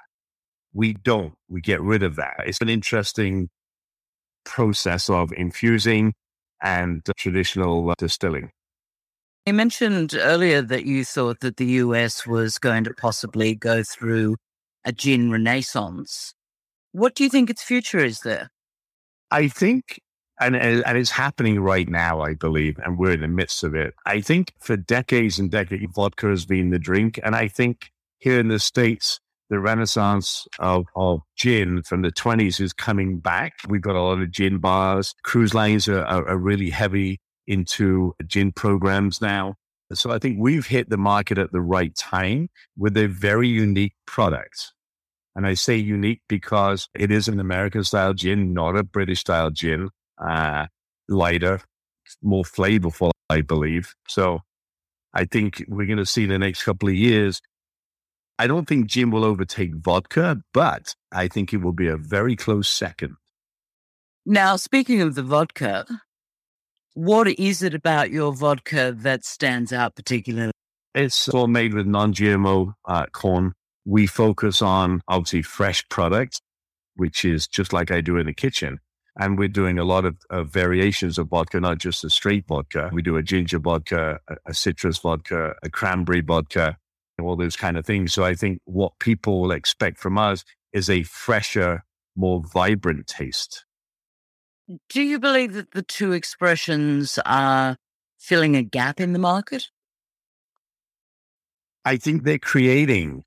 We 0.74 0.94
don't. 0.94 1.34
We 1.50 1.62
get 1.62 1.82
rid 1.82 2.04
of 2.04 2.16
that. 2.18 2.36
It's 2.46 2.62
an 2.62 2.70
interesting 2.70 3.50
process 4.46 5.10
of 5.10 5.32
infusing 5.34 6.14
and 6.62 7.02
traditional 7.18 7.90
uh, 7.90 7.96
distilling. 7.98 8.52
You 9.46 9.54
mentioned 9.54 10.14
earlier 10.16 10.62
that 10.62 10.86
you 10.86 11.04
thought 11.04 11.40
that 11.40 11.58
the 11.58 11.66
US 11.66 12.28
was 12.28 12.60
going 12.60 12.84
to 12.84 12.94
possibly 12.94 13.56
go 13.56 13.84
through 13.84 14.36
a 14.86 14.92
gin 14.92 15.32
renaissance. 15.32 16.34
What 16.92 17.16
do 17.16 17.24
you 17.24 17.30
think 17.30 17.50
its 17.50 17.64
future 17.64 18.00
is 18.00 18.22
there? 18.22 18.50
I 19.32 19.48
think 19.48 20.00
and, 20.40 20.56
and 20.56 20.98
it's 20.98 21.12
happening 21.12 21.60
right 21.60 21.88
now, 21.88 22.22
I 22.22 22.34
believe, 22.34 22.80
and 22.80 22.98
we're 22.98 23.12
in 23.12 23.22
the 23.22 23.28
midst 23.28 23.64
of 23.64 23.76
it. 23.76 23.94
I 24.06 24.22
think 24.22 24.54
for 24.60 24.78
decades 24.78 25.38
and 25.38 25.52
decades, 25.52 25.92
vodka 25.94 26.28
has 26.28 26.46
been 26.46 26.70
the 26.70 26.80
drink. 26.80 27.20
And 27.24 27.36
I 27.36 27.50
think 27.50 27.92
here 28.20 28.40
in 28.40 28.48
the 28.48 28.60
States, 28.60 29.20
the 29.50 29.60
renaissance 29.60 30.48
of, 30.60 30.86
of 30.96 31.22
gin 31.36 31.84
from 31.84 32.02
the 32.02 32.12
20s 32.12 32.62
is 32.62 32.74
coming 32.74 33.20
back. 33.20 33.54
We've 33.68 33.82
got 33.82 33.96
a 33.96 34.02
lot 34.02 34.22
of 34.22 34.32
gin 34.32 34.60
bars. 34.60 35.16
Cruise 35.24 35.54
lines 35.54 35.88
are, 35.88 36.04
are, 36.06 36.28
are 36.28 36.38
really 36.38 36.70
heavy 36.70 37.20
into 37.48 38.14
gin 38.28 38.52
programs 38.52 39.22
now. 39.22 39.56
So 39.94 40.12
I 40.12 40.20
think 40.20 40.38
we've 40.40 40.68
hit 40.68 40.90
the 40.90 40.98
market 40.98 41.40
at 41.40 41.52
the 41.52 41.62
right 41.62 41.96
time 41.96 42.50
with 42.78 42.96
a 42.96 43.08
very 43.08 43.48
unique 43.48 43.96
product. 44.06 44.74
And 45.36 45.48
I 45.48 45.56
say 45.56 45.76
unique 45.76 46.22
because 46.30 46.90
it 46.94 47.12
is 47.12 47.28
an 47.28 47.40
American 47.40 47.84
style 47.84 48.14
gin, 48.14 48.54
not 48.54 48.76
a 48.76 48.84
British 48.84 49.22
style 49.22 49.50
gin 49.50 49.90
uh, 50.20 50.68
lighter, 51.08 51.62
more 52.22 52.44
flavorful, 52.44 53.12
I 53.30 53.42
believe. 53.42 53.96
So 54.08 54.42
I 55.14 55.26
think 55.26 55.64
we're 55.68 55.88
going 55.88 55.98
to 55.98 56.06
see 56.06 56.24
in 56.24 56.30
the 56.30 56.40
next 56.40 56.64
couple 56.64 56.90
of 56.90 56.96
years. 56.96 57.42
I 58.40 58.48
don't 58.48 58.70
think 58.70 58.88
gin 58.88 59.12
will 59.12 59.26
overtake 59.26 59.76
vodka, 59.76 60.42
but 60.54 60.96
I 61.12 61.28
think 61.28 61.54
it 61.54 61.58
will 61.58 61.74
be 61.74 61.90
a 61.90 61.98
very 61.98 62.38
close 62.38 62.70
second. 62.70 63.18
Now, 64.26 64.56
speaking 64.56 65.02
of 65.02 65.16
the 65.16 65.24
vodka, 65.24 65.86
what 66.94 67.28
is 67.28 67.62
it 67.62 67.74
about 67.74 68.12
your 68.12 68.32
vodka 68.32 68.96
that 69.00 69.26
stands 69.26 69.74
out 69.74 69.98
particularly? 69.98 70.54
It's 70.96 71.28
all 71.28 71.48
made 71.48 71.74
with 71.74 71.86
non 71.86 72.14
GMO 72.14 72.76
uh, 72.86 73.08
corn. 73.12 73.54
We 73.86 74.08
focus 74.08 74.62
on 74.62 75.02
obviously 75.10 75.42
fresh 75.42 75.88
products, 75.90 76.40
which 76.96 77.26
is 77.26 77.46
just 77.46 77.74
like 77.74 77.92
I 77.92 78.00
do 78.00 78.16
in 78.16 78.26
the 78.26 78.34
kitchen. 78.34 78.80
And 79.20 79.38
we're 79.38 79.50
doing 79.50 79.78
a 79.78 79.84
lot 79.84 80.06
of, 80.06 80.16
of, 80.30 80.50
variations 80.50 81.18
of 81.18 81.28
vodka, 81.28 81.60
not 81.60 81.78
just 81.78 82.06
a 82.06 82.10
straight 82.10 82.48
vodka. 82.48 82.90
We 82.94 83.02
do 83.02 83.18
a 83.18 83.24
ginger 83.24 83.60
vodka, 83.60 84.20
a, 84.30 84.36
a 84.46 84.54
citrus 84.54 84.98
vodka, 84.98 85.56
a 85.62 85.70
cranberry 85.70 86.22
vodka, 86.22 86.78
all 87.20 87.36
those 87.36 87.56
kind 87.56 87.78
of 87.78 87.86
things. 87.86 88.14
So 88.14 88.24
I 88.24 88.36
think 88.36 88.62
what 88.66 89.00
people 89.00 89.42
will 89.42 89.52
expect 89.52 90.00
from 90.00 90.18
us 90.18 90.44
is 90.74 90.90
a 90.90 91.04
fresher, 91.04 91.84
more 92.16 92.44
vibrant 92.54 93.08
taste. 93.08 93.66
Do 94.90 95.02
you 95.02 95.20
believe 95.20 95.54
that 95.54 95.72
the 95.72 95.82
two 95.82 96.12
expressions 96.12 97.18
are 97.26 97.78
filling 98.20 98.56
a 98.56 98.62
gap 98.62 99.00
in 99.00 99.14
the 99.14 99.20
market? 99.20 99.70
I 101.86 101.98
think 101.98 102.24
they're 102.24 102.38
creating 102.38 103.24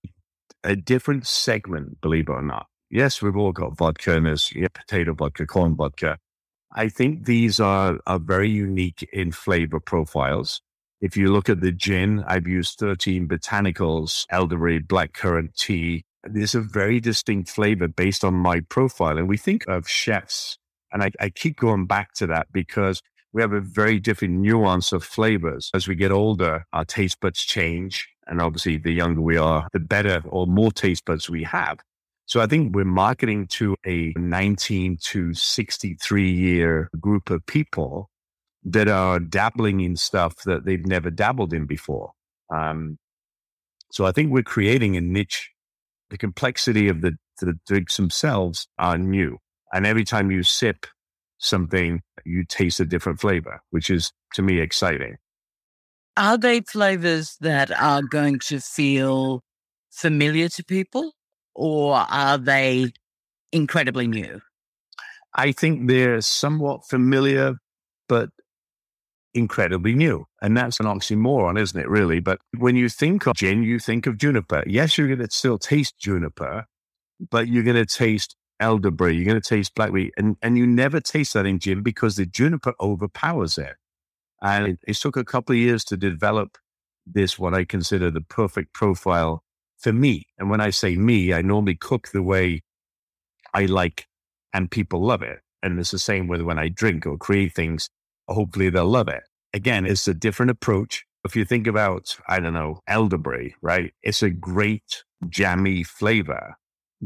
a 0.62 0.76
different 0.76 1.26
segment, 1.26 2.00
believe 2.00 2.28
it 2.28 2.32
or 2.32 2.42
not. 2.42 2.66
Yes, 2.90 3.22
we've 3.22 3.37
all 3.37 3.52
got 3.52 3.76
vodka 3.76 4.16
and 4.16 4.26
there's 4.26 4.52
yeah, 4.54 4.68
potato 4.72 5.14
vodka, 5.14 5.46
corn 5.46 5.75
vodka. 5.75 6.18
I 6.75 6.88
think 6.88 7.25
these 7.25 7.58
are, 7.58 7.99
are 8.06 8.18
very 8.18 8.50
unique 8.50 9.08
in 9.12 9.32
flavor 9.32 9.80
profiles. 9.80 10.62
If 11.02 11.16
you 11.16 11.32
look 11.32 11.49
at 11.49 11.61
the 11.61 11.73
gin, 11.73 12.23
I've 12.28 12.47
used 12.47 12.78
13 12.78 13.26
botanicals, 13.26 14.25
elderberry, 14.30 14.80
blackcurrant 14.80 15.56
tea. 15.56 16.04
There's 16.23 16.54
a 16.54 16.61
very 16.61 17.00
distinct 17.00 17.50
flavor 17.50 17.88
based 17.88 18.23
on 18.23 18.35
my 18.35 18.61
profile. 18.61 19.18
And 19.18 19.28
we 19.28 19.37
think 19.37 19.66
of 19.66 19.88
chefs, 19.88 20.59
and 20.92 21.02
I, 21.02 21.11
I 21.18 21.30
keep 21.30 21.59
going 21.59 21.87
back 21.87 22.14
to 22.14 22.28
that 22.28 22.47
because 22.52 23.02
we 23.32 23.42
have 23.42 23.52
a 23.52 23.61
very 23.61 23.99
different 23.99 24.35
nuance 24.35 24.92
of 24.92 25.02
flavors. 25.02 25.71
As 25.75 25.88
we 25.88 25.97
get 25.97 26.12
older, 26.12 26.66
our 26.73 26.85
taste 26.85 27.18
buds 27.18 27.40
change. 27.40 28.09
And 28.28 28.40
obviously, 28.40 28.76
the 28.76 28.92
younger 28.92 29.23
we 29.23 29.37
are, 29.37 29.66
the 29.73 29.80
better 29.80 30.23
or 30.26 30.47
more 30.47 30.71
taste 30.71 31.04
buds 31.04 31.28
we 31.28 31.42
have. 31.42 31.80
So 32.26 32.40
I 32.40 32.47
think 32.47 32.76
we're 32.76 32.85
marketing 32.85 33.49
to 33.49 33.75
a 33.85 34.12
19 34.16 34.99
to 35.06 35.35
63 35.35 36.30
year 36.30 36.88
group 37.00 37.28
of 37.28 37.44
people 37.47 38.09
that 38.64 38.88
are 38.88 39.19
dabbling 39.19 39.81
in 39.81 39.97
stuff 39.97 40.42
that 40.45 40.64
they've 40.64 40.87
never 40.87 41.11
dabbled 41.11 41.52
in 41.52 41.66
before. 41.66 42.12
Um, 42.54 42.99
so 43.90 44.07
I 44.07 44.12
think 44.12 44.33
we're 44.33 44.42
creating 44.42 44.97
a 44.97 45.00
niche. 45.00 45.50
The 46.11 46.19
complexity 46.19 46.88
of 46.88 47.00
the, 47.00 47.16
the 47.40 47.59
drinks 47.66 47.97
themselves 47.97 48.69
are 48.78 48.99
new. 48.99 49.38
And 49.73 49.87
every 49.87 50.04
time 50.04 50.31
you 50.31 50.42
sip 50.42 50.87
something, 51.38 52.02
you 52.25 52.45
taste 52.45 52.78
a 52.81 52.85
different 52.85 53.21
flavor, 53.21 53.61
which 53.71 53.90
is 53.90 54.12
to 54.35 54.42
me 54.42 54.61
exciting. 54.61 55.16
Are 56.16 56.37
they 56.37 56.61
flavors 56.61 57.37
that 57.40 57.71
are 57.71 58.02
going 58.02 58.38
to 58.40 58.61
feel 58.61 59.42
familiar 59.90 60.49
to 60.50 60.64
people 60.64 61.12
or 61.54 61.95
are 62.09 62.38
they 62.38 62.92
incredibly 63.50 64.07
new? 64.07 64.40
I 65.35 65.52
think 65.52 65.88
they're 65.88 66.21
somewhat 66.21 66.87
familiar, 66.88 67.54
but 68.09 68.28
incredibly 69.34 69.94
new. 69.94 70.26
And 70.40 70.56
that's 70.56 70.80
an 70.80 70.86
oxymoron, 70.86 71.58
isn't 71.58 71.78
it, 71.78 71.88
really? 71.88 72.20
But 72.20 72.38
when 72.58 72.76
you 72.76 72.88
think 72.88 73.26
of 73.26 73.36
gin, 73.36 73.62
you 73.62 73.78
think 73.78 74.06
of 74.06 74.18
juniper. 74.18 74.62
Yes, 74.66 74.98
you're 74.98 75.08
going 75.08 75.20
to 75.20 75.30
still 75.30 75.58
taste 75.58 75.98
juniper, 75.98 76.66
but 77.30 77.48
you're 77.48 77.62
going 77.62 77.76
to 77.76 77.86
taste 77.86 78.36
elderberry, 78.60 79.16
you're 79.16 79.24
going 79.24 79.40
to 79.40 79.48
taste 79.48 79.74
blackberry. 79.74 80.12
And, 80.16 80.36
and 80.42 80.56
you 80.56 80.66
never 80.66 81.00
taste 81.00 81.34
that 81.34 81.46
in 81.46 81.58
gin 81.58 81.82
because 81.82 82.16
the 82.16 82.26
juniper 82.26 82.74
overpowers 82.80 83.58
it. 83.58 83.74
And 84.40 84.68
it, 84.68 84.78
it 84.86 84.96
took 84.96 85.16
a 85.16 85.24
couple 85.24 85.54
of 85.54 85.58
years 85.58 85.84
to 85.84 85.96
develop 85.96 86.58
this, 87.06 87.38
what 87.38 87.54
I 87.54 87.64
consider 87.64 88.10
the 88.10 88.20
perfect 88.20 88.72
profile 88.74 89.42
for 89.78 89.92
me. 89.92 90.26
And 90.38 90.50
when 90.50 90.60
I 90.60 90.70
say 90.70 90.96
me, 90.96 91.32
I 91.32 91.42
normally 91.42 91.76
cook 91.76 92.08
the 92.12 92.22
way 92.22 92.62
I 93.54 93.66
like 93.66 94.06
and 94.52 94.70
people 94.70 95.04
love 95.04 95.22
it. 95.22 95.40
And 95.62 95.78
it's 95.78 95.92
the 95.92 95.98
same 95.98 96.26
with 96.26 96.42
when 96.42 96.58
I 96.58 96.68
drink 96.68 97.06
or 97.06 97.16
create 97.16 97.54
things. 97.54 97.88
Hopefully 98.28 98.70
they'll 98.70 98.86
love 98.86 99.08
it. 99.08 99.22
Again, 99.54 99.86
it's 99.86 100.08
a 100.08 100.14
different 100.14 100.50
approach. 100.50 101.04
If 101.24 101.36
you 101.36 101.44
think 101.44 101.66
about, 101.66 102.16
I 102.28 102.40
don't 102.40 102.54
know, 102.54 102.80
elderberry, 102.88 103.54
right? 103.62 103.92
It's 104.02 104.22
a 104.22 104.30
great 104.30 105.04
jammy 105.28 105.82
flavor, 105.84 106.56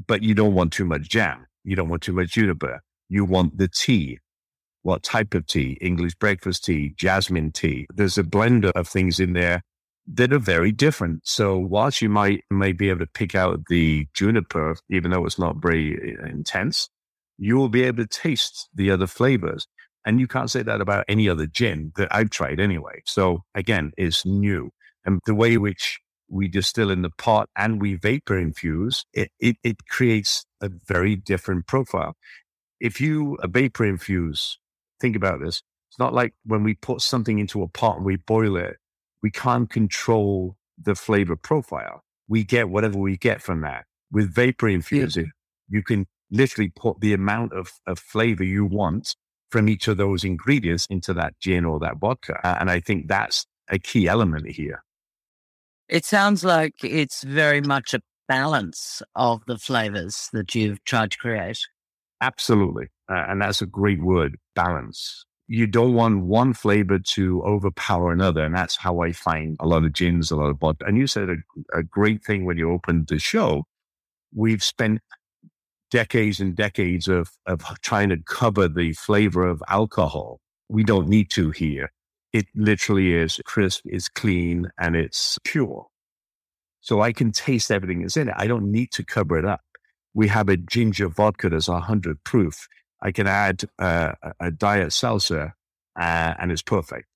but 0.06 0.22
you 0.22 0.34
don't 0.34 0.54
want 0.54 0.72
too 0.72 0.84
much 0.84 1.08
jam. 1.08 1.46
You 1.64 1.76
don't 1.76 1.88
want 1.88 2.02
too 2.02 2.12
much 2.12 2.30
juniper. 2.30 2.80
You 3.08 3.24
want 3.24 3.58
the 3.58 3.68
tea. 3.68 4.18
What 4.82 5.02
type 5.02 5.34
of 5.34 5.46
tea? 5.46 5.76
English 5.80 6.14
breakfast 6.14 6.64
tea, 6.64 6.94
jasmine 6.96 7.52
tea. 7.52 7.86
There's 7.92 8.16
a 8.16 8.22
blend 8.22 8.64
of 8.64 8.88
things 8.88 9.18
in 9.18 9.32
there 9.32 9.62
that 10.14 10.32
are 10.32 10.38
very 10.38 10.70
different. 10.70 11.26
So 11.26 11.58
whilst 11.58 12.00
you 12.00 12.08
might 12.08 12.44
may 12.50 12.72
be 12.72 12.88
able 12.90 13.00
to 13.00 13.06
pick 13.06 13.34
out 13.34 13.66
the 13.68 14.06
juniper, 14.14 14.76
even 14.88 15.10
though 15.10 15.26
it's 15.26 15.38
not 15.38 15.56
very 15.60 16.16
uh, 16.16 16.26
intense, 16.26 16.88
you 17.38 17.56
will 17.56 17.68
be 17.68 17.82
able 17.82 18.04
to 18.04 18.08
taste 18.08 18.68
the 18.74 18.90
other 18.90 19.06
flavors. 19.06 19.66
And 20.06 20.20
you 20.20 20.26
can't 20.26 20.50
say 20.50 20.62
that 20.62 20.80
about 20.80 21.04
any 21.08 21.28
other 21.28 21.46
gin 21.46 21.92
that 21.96 22.08
I've 22.10 22.30
tried 22.30 22.60
anyway. 22.60 23.02
So 23.04 23.42
again, 23.54 23.92
it's 23.98 24.24
new. 24.24 24.70
And 25.04 25.20
the 25.26 25.34
way 25.34 25.58
which 25.58 26.00
we 26.28 26.48
distill 26.48 26.90
in 26.90 27.02
the 27.02 27.10
pot 27.10 27.48
and 27.56 27.80
we 27.80 27.94
vapor 27.94 28.38
infuse, 28.38 29.04
it, 29.12 29.30
it, 29.38 29.56
it 29.62 29.76
creates 29.88 30.46
a 30.60 30.70
very 30.86 31.16
different 31.16 31.66
profile. 31.66 32.14
If 32.80 33.00
you 33.00 33.36
a 33.42 33.48
vapor 33.48 33.84
infuse, 33.84 34.58
think 35.00 35.16
about 35.16 35.40
this. 35.40 35.62
It's 35.90 35.98
not 35.98 36.14
like 36.14 36.34
when 36.44 36.62
we 36.62 36.74
put 36.74 37.00
something 37.00 37.38
into 37.38 37.62
a 37.62 37.68
pot 37.68 37.96
and 37.96 38.06
we 38.06 38.16
boil 38.16 38.56
it 38.56 38.76
we 39.26 39.30
can't 39.32 39.68
control 39.68 40.56
the 40.80 40.94
flavor 40.94 41.34
profile. 41.34 42.04
We 42.28 42.44
get 42.44 42.68
whatever 42.68 42.96
we 42.96 43.16
get 43.16 43.42
from 43.42 43.62
that. 43.62 43.84
With 44.12 44.32
vapor 44.32 44.68
infusing, 44.68 45.24
yeah. 45.24 45.78
you 45.78 45.82
can 45.82 46.06
literally 46.30 46.72
put 46.76 47.00
the 47.00 47.12
amount 47.12 47.52
of, 47.52 47.72
of 47.88 47.98
flavor 47.98 48.44
you 48.44 48.64
want 48.64 49.16
from 49.50 49.68
each 49.68 49.88
of 49.88 49.96
those 49.96 50.24
ingredients 50.24 50.86
into 50.90 51.14
that 51.14 51.34
gin 51.40 51.64
or 51.64 51.78
that 51.80 51.98
vodka. 51.98 52.40
And 52.44 52.70
I 52.70 52.80
think 52.80 53.08
that's 53.08 53.46
a 53.68 53.78
key 53.78 54.08
element 54.08 54.48
here. 54.48 54.82
It 55.88 56.04
sounds 56.04 56.44
like 56.44 56.74
it's 56.82 57.22
very 57.22 57.60
much 57.60 57.94
a 57.94 58.00
balance 58.28 59.02
of 59.14 59.42
the 59.46 59.56
flavors 59.56 60.28
that 60.32 60.54
you've 60.54 60.82
tried 60.84 61.12
to 61.12 61.18
create. 61.18 61.60
Absolutely. 62.20 62.88
Uh, 63.08 63.24
and 63.28 63.40
that's 63.40 63.62
a 63.62 63.66
great 63.66 64.02
word 64.02 64.36
balance 64.54 65.26
you 65.48 65.66
don't 65.66 65.94
want 65.94 66.24
one 66.24 66.52
flavor 66.52 66.98
to 66.98 67.42
overpower 67.42 68.12
another. 68.12 68.44
And 68.44 68.54
that's 68.54 68.76
how 68.76 69.00
I 69.00 69.12
find 69.12 69.56
a 69.60 69.66
lot 69.66 69.84
of 69.84 69.92
gins, 69.92 70.30
a 70.30 70.36
lot 70.36 70.50
of 70.50 70.58
vodka. 70.58 70.84
And 70.86 70.96
you 70.96 71.06
said 71.06 71.28
a, 71.30 71.78
a 71.78 71.82
great 71.82 72.24
thing 72.24 72.44
when 72.44 72.58
you 72.58 72.70
opened 72.70 73.08
the 73.08 73.18
show. 73.18 73.64
We've 74.34 74.62
spent 74.62 75.00
decades 75.90 76.40
and 76.40 76.54
decades 76.56 77.08
of, 77.08 77.30
of 77.46 77.62
trying 77.82 78.08
to 78.10 78.18
cover 78.26 78.68
the 78.68 78.92
flavor 78.94 79.46
of 79.46 79.62
alcohol. 79.68 80.40
We 80.68 80.84
don't 80.84 81.08
need 81.08 81.30
to 81.32 81.50
here. 81.50 81.92
It 82.32 82.46
literally 82.54 83.14
is 83.14 83.40
crisp, 83.44 83.82
it's 83.86 84.08
clean, 84.08 84.68
and 84.78 84.96
it's 84.96 85.38
pure. 85.44 85.86
So 86.80 87.00
I 87.00 87.12
can 87.12 87.32
taste 87.32 87.70
everything 87.70 88.02
that's 88.02 88.16
in 88.16 88.28
it. 88.28 88.34
I 88.36 88.46
don't 88.46 88.70
need 88.70 88.90
to 88.92 89.04
cover 89.04 89.38
it 89.38 89.44
up. 89.44 89.60
We 90.14 90.28
have 90.28 90.48
a 90.48 90.56
ginger 90.56 91.08
vodka 91.08 91.48
that's 91.48 91.68
100 91.68 92.22
proof. 92.24 92.68
I 93.02 93.12
can 93.12 93.26
add 93.26 93.64
uh, 93.78 94.12
a 94.40 94.50
diet 94.50 94.88
salsa 94.88 95.52
uh, 95.98 96.34
and 96.38 96.52
it's 96.52 96.62
perfect. 96.62 97.06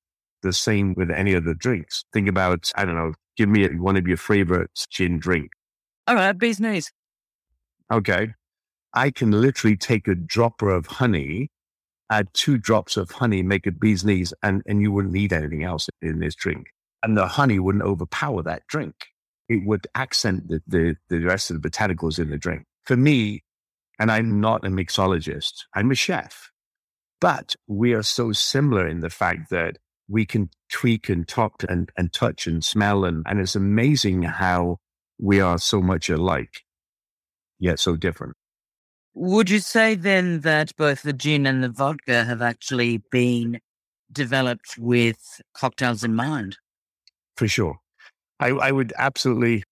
The 0.42 0.52
same 0.52 0.94
with 0.96 1.10
any 1.10 1.34
other 1.34 1.54
drinks. 1.54 2.04
Think 2.12 2.28
about, 2.28 2.70
I 2.74 2.84
don't 2.84 2.94
know, 2.94 3.12
give 3.36 3.48
me 3.48 3.66
one 3.76 3.96
of 3.96 4.06
your 4.06 4.16
favorite 4.16 4.70
gin 4.90 5.18
drink. 5.18 5.50
All 6.06 6.14
right, 6.14 6.36
bee's 6.36 6.60
knees. 6.60 6.92
Okay. 7.92 8.34
I 8.94 9.10
can 9.10 9.30
literally 9.30 9.76
take 9.76 10.08
a 10.08 10.14
dropper 10.14 10.70
of 10.70 10.86
honey, 10.86 11.50
add 12.10 12.28
two 12.34 12.58
drops 12.58 12.96
of 12.96 13.10
honey, 13.12 13.42
make 13.42 13.66
a 13.66 13.72
bee's 13.72 14.04
knees, 14.04 14.34
and, 14.42 14.62
and 14.66 14.82
you 14.82 14.90
wouldn't 14.92 15.14
need 15.14 15.32
anything 15.32 15.62
else 15.62 15.88
in 16.02 16.18
this 16.18 16.34
drink. 16.34 16.68
And 17.02 17.16
the 17.16 17.26
honey 17.26 17.58
wouldn't 17.58 17.84
overpower 17.84 18.42
that 18.42 18.66
drink. 18.66 18.94
It 19.48 19.64
would 19.64 19.86
accent 19.94 20.48
the, 20.48 20.60
the, 20.66 20.96
the 21.08 21.20
rest 21.20 21.50
of 21.50 21.60
the 21.60 21.68
botanicals 21.68 22.18
in 22.18 22.30
the 22.30 22.38
drink. 22.38 22.64
For 22.84 22.96
me, 22.96 23.42
and 23.98 24.10
I'm 24.10 24.40
not 24.40 24.66
a 24.66 24.70
mixologist, 24.70 25.52
I'm 25.74 25.90
a 25.90 25.94
chef. 25.94 26.50
But 27.20 27.54
we 27.68 27.92
are 27.92 28.02
so 28.02 28.32
similar 28.32 28.88
in 28.88 29.00
the 29.00 29.10
fact 29.10 29.50
that 29.50 29.76
we 30.08 30.24
can 30.24 30.50
tweak 30.72 31.08
and 31.08 31.28
talk 31.28 31.62
and, 31.68 31.90
and 31.96 32.12
touch 32.12 32.46
and 32.46 32.64
smell. 32.64 33.04
And, 33.04 33.24
and 33.28 33.38
it's 33.38 33.54
amazing 33.54 34.22
how 34.22 34.78
we 35.18 35.40
are 35.40 35.58
so 35.58 35.82
much 35.82 36.08
alike, 36.08 36.62
yet 37.58 37.78
so 37.78 37.96
different. 37.96 38.34
Would 39.14 39.50
you 39.50 39.58
say 39.58 39.94
then 39.94 40.40
that 40.40 40.76
both 40.76 41.02
the 41.02 41.12
gin 41.12 41.46
and 41.46 41.62
the 41.62 41.68
vodka 41.68 42.24
have 42.24 42.42
actually 42.42 42.98
been 43.10 43.60
developed 44.12 44.76
with 44.78 45.40
cocktails 45.54 46.04
in 46.04 46.14
mind? 46.14 46.56
For 47.36 47.48
sure. 47.48 47.78
I, 48.38 48.48
I 48.48 48.72
would 48.72 48.92
absolutely 48.96 49.64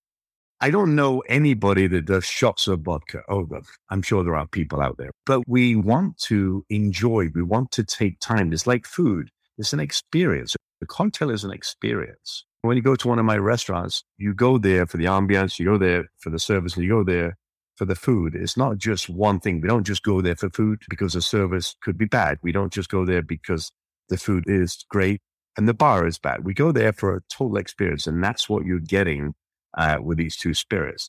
I 0.61 0.71
don't 0.71 0.97
know 0.97 1.21
anybody 1.29 1.87
that 1.87 2.07
does 2.07 2.25
shots 2.25 2.67
of 2.67 2.81
vodka. 2.81 3.23
Oh, 3.29 3.47
I'm 3.91 4.03
sure 4.03 4.25
there 4.25 4.35
are 4.35 4.47
people 4.47 4.81
out 4.81 4.97
there, 4.99 5.13
but 5.25 5.43
we 5.47 5.77
want 5.77 6.19
to 6.23 6.65
enjoy. 6.69 7.29
We 7.33 7.43
want 7.43 7.71
to 7.73 7.85
take 7.85 8.19
time. 8.19 8.53
It's 8.53 8.67
like 8.67 8.85
food. 8.85 9.31
It's 9.57 9.73
an 9.73 9.79
experience. 9.79 10.57
The 10.81 10.87
cocktail 10.87 11.31
is 11.31 11.45
an 11.45 11.53
experience. 11.53 12.45
When 12.63 12.77
you 12.77 12.83
go 12.83 12.97
to 12.97 13.09
one 13.09 13.21
of 13.21 13.25
my 13.25 13.39
restaurants, 13.39 14.03
you 14.17 14.35
go 14.35 14.59
there 14.59 14.85
for 14.85 14.97
the 14.97 15.05
ambiance, 15.05 15.61
you 15.61 15.65
go 15.65 15.79
there 15.79 16.11
for 16.19 16.31
the 16.31 16.41
service, 16.41 16.75
and 16.75 16.83
you 16.83 16.91
go 16.91 17.05
there 17.05 17.37
for 17.79 17.85
the 17.85 17.95
food. 17.95 18.35
It's 18.35 18.57
not 18.57 18.77
just 18.77 19.09
one 19.09 19.39
thing. 19.39 19.61
We 19.61 19.69
don't 19.69 19.87
just 19.87 20.03
go 20.03 20.21
there 20.21 20.37
for 20.37 20.51
food 20.51 20.83
because 20.91 21.13
the 21.13 21.23
service 21.23 21.77
could 21.81 21.97
be 21.97 22.07
bad. 22.07 22.39
We 22.43 22.53
don't 22.53 22.73
just 22.73 22.91
go 22.91 23.07
there 23.07 23.23
because 23.23 23.71
the 24.09 24.19
food 24.19 24.45
is 24.47 24.85
great 24.91 25.21
and 25.57 25.69
the 25.69 25.75
bar 25.75 26.07
is 26.07 26.19
bad. 26.19 26.45
We 26.45 26.55
go 26.55 26.73
there 26.73 26.93
for 26.93 27.15
a 27.15 27.21
total 27.31 27.57
experience. 27.57 28.07
And 28.07 28.23
that's 28.23 28.49
what 28.49 28.67
you're 28.67 28.81
getting 28.81 29.35
uh, 29.77 29.99
with 30.03 30.19
these 30.19 30.37
two 30.37 30.55
spirits. 30.55 31.09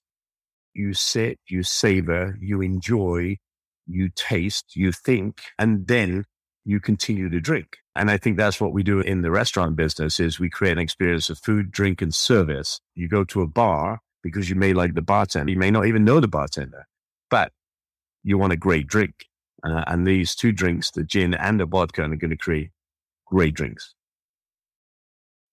You 0.73 0.93
sit, 0.93 1.39
you 1.47 1.63
savor, 1.63 2.37
you 2.39 2.61
enjoy, 2.61 3.37
you 3.87 4.09
taste, 4.15 4.75
you 4.75 4.91
think, 4.91 5.41
and 5.57 5.87
then 5.87 6.25
you 6.65 6.79
continue 6.79 7.29
to 7.29 7.39
drink. 7.39 7.77
And 7.95 8.11
I 8.11 8.17
think 8.17 8.37
that's 8.37 8.61
what 8.61 8.73
we 8.73 8.83
do 8.83 8.99
in 8.99 9.23
the 9.23 9.31
restaurant 9.31 9.75
business 9.75 10.19
is 10.19 10.39
we 10.39 10.49
create 10.49 10.73
an 10.73 10.79
experience 10.79 11.31
of 11.31 11.39
food, 11.39 11.71
drink, 11.71 12.01
and 12.01 12.13
service. 12.13 12.79
You 12.93 13.09
go 13.09 13.23
to 13.25 13.41
a 13.41 13.47
bar 13.47 14.01
because 14.23 14.49
you 14.49 14.55
may 14.55 14.73
like 14.73 14.93
the 14.93 15.01
bartender. 15.01 15.51
You 15.51 15.57
may 15.57 15.71
not 15.71 15.85
even 15.85 16.03
know 16.03 16.19
the 16.19 16.27
bartender, 16.27 16.87
but 17.29 17.51
you 18.23 18.37
want 18.37 18.53
a 18.53 18.57
great 18.57 18.87
drink. 18.87 19.25
Uh, 19.63 19.83
and 19.87 20.07
these 20.07 20.35
two 20.35 20.51
drinks, 20.51 20.91
the 20.91 21.03
gin 21.03 21.33
and 21.33 21.59
the 21.59 21.65
vodka, 21.65 22.03
are 22.03 22.15
going 22.15 22.29
to 22.29 22.37
create 22.37 22.71
great 23.25 23.53
drinks. 23.53 23.93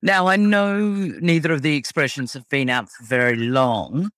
Now, 0.02 0.28
I 0.28 0.36
know 0.36 0.78
neither 0.78 1.52
of 1.52 1.62
the 1.62 1.76
expressions 1.76 2.34
have 2.34 2.48
been 2.48 2.68
out 2.68 2.90
for 2.90 3.04
very 3.04 3.36
long, 3.36 4.10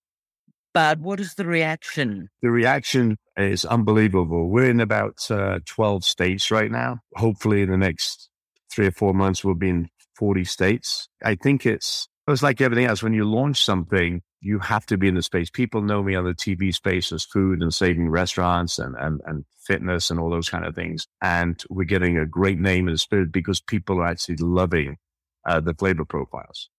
but 0.75 1.01
what 1.01 1.21
is 1.21 1.35
the 1.35 1.47
reaction? 1.47 2.29
The 2.43 2.51
reaction 2.51 3.17
is 3.37 3.65
unbelievable. 3.65 4.49
We're 4.49 4.71
in 4.71 4.81
about 4.81 5.31
uh, 5.31 5.61
12 5.65 6.05
states 6.05 6.51
right 6.51 6.71
now. 6.71 6.99
Hopefully, 7.15 7.63
in 7.63 7.71
the 7.71 7.79
next 7.79 8.29
three 8.71 8.87
or 8.87 8.93
four 8.93 9.15
months, 9.15 9.45
we'll 9.45 9.55
be 9.55 9.71
in 9.71 9.89
40 10.17 10.45
states. 10.45 11.09
I 11.25 11.37
think 11.37 11.65
it's, 11.65 12.09
it's 12.27 12.43
like 12.43 12.61
everything 12.61 12.85
else. 12.85 13.03
When 13.03 13.15
you 13.15 13.25
launch 13.25 13.63
something, 13.65 14.21
you 14.41 14.59
have 14.61 14.87
to 14.87 14.97
be 14.97 15.09
in 15.09 15.15
the 15.15 15.23
space. 15.23 15.51
People 15.51 15.83
know 15.83 16.03
me 16.03 16.15
on 16.15 16.25
the 16.25 16.35
TV 16.35 16.73
space 16.75 17.11
as 17.13 17.25
food 17.25 17.61
and 17.61 17.75
saving 17.75 18.09
restaurants 18.09 18.79
and, 18.79 18.95
and, 18.97 19.21
and 19.27 19.45
fitness 19.67 20.11
and 20.11 20.21
all 20.21 20.31
those 20.31 20.49
kind 20.49 20.65
of 20.65 20.75
things. 20.75 21.07
And 21.21 21.63
we're 21.69 21.85
getting 21.85 22.17
a 22.17 22.27
great 22.27 22.59
name 22.59 22.87
in 22.89 22.95
the 22.95 22.99
spirit 22.99 23.33
because 23.33 23.61
people 23.61 24.01
are 24.01 24.07
actually 24.07 24.37
loving 24.37 24.97
uh, 25.45 25.61
the 25.61 25.75
flavor 25.75 26.05
profiles. 26.05 26.71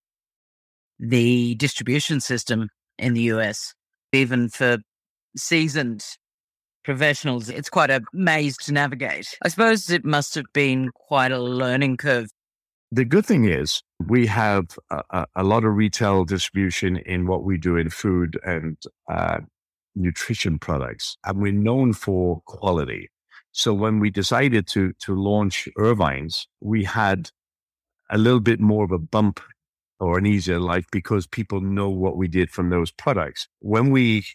The 1.00 1.56
distribution 1.56 2.22
system 2.22 2.70
in 2.98 3.13
the 3.13 3.22
US, 3.34 3.74
even 4.13 4.50
for 4.50 4.78
seasoned 5.36 6.04
professionals, 6.84 7.50
it's 7.50 7.70
quite 7.70 7.89
a 7.89 8.01
maze 8.13 8.58
to 8.58 8.74
navigate. 8.74 9.38
I 9.44 9.50
suppose 9.50 9.89
it 9.89 10.06
must 10.06 10.36
have 10.36 10.46
been 10.54 10.92
quite 10.94 11.32
a 11.32 11.39
learning 11.39 11.98
curve. 11.98 12.30
The 12.91 13.05
good 13.05 13.25
thing 13.25 13.46
is 13.46 13.84
we 14.08 14.25
have 14.27 14.77
a, 14.89 15.25
a 15.36 15.43
lot 15.43 15.63
of 15.63 15.75
retail 15.75 16.25
distribution 16.25 16.98
in 16.98 17.27
what 17.27 17.43
we 17.43 17.58
do 17.58 17.75
in 17.77 17.89
food 17.91 18.39
and 18.43 18.77
uh, 19.12 19.39
nutrition 19.96 20.58
products, 20.58 21.17
and 21.25 21.39
we're 21.39 21.51
known 21.51 21.93
for 21.93 22.41
quality. 22.46 23.10
So 23.51 23.74
when 23.74 24.00
we 24.00 24.10
decided 24.10 24.67
to 24.67 24.93
to 25.05 25.15
launch 25.15 25.67
Irvine's, 25.77 26.48
we 26.62 26.84
had 26.84 27.29
a 28.10 28.17
little 28.17 28.39
bit 28.39 28.60
more 28.60 28.84
of 28.84 28.91
a 28.91 29.00
bump 29.00 29.39
or 30.00 30.17
an 30.17 30.25
easier 30.25 30.60
life 30.60 30.86
because 30.91 31.27
people 31.27 31.62
know 31.62 31.89
what 31.89 32.17
we 32.17 32.27
did 32.27 32.50
from 32.50 32.69
those 32.69 32.91
products. 32.91 33.48
When 33.60 33.91
we 33.91 34.25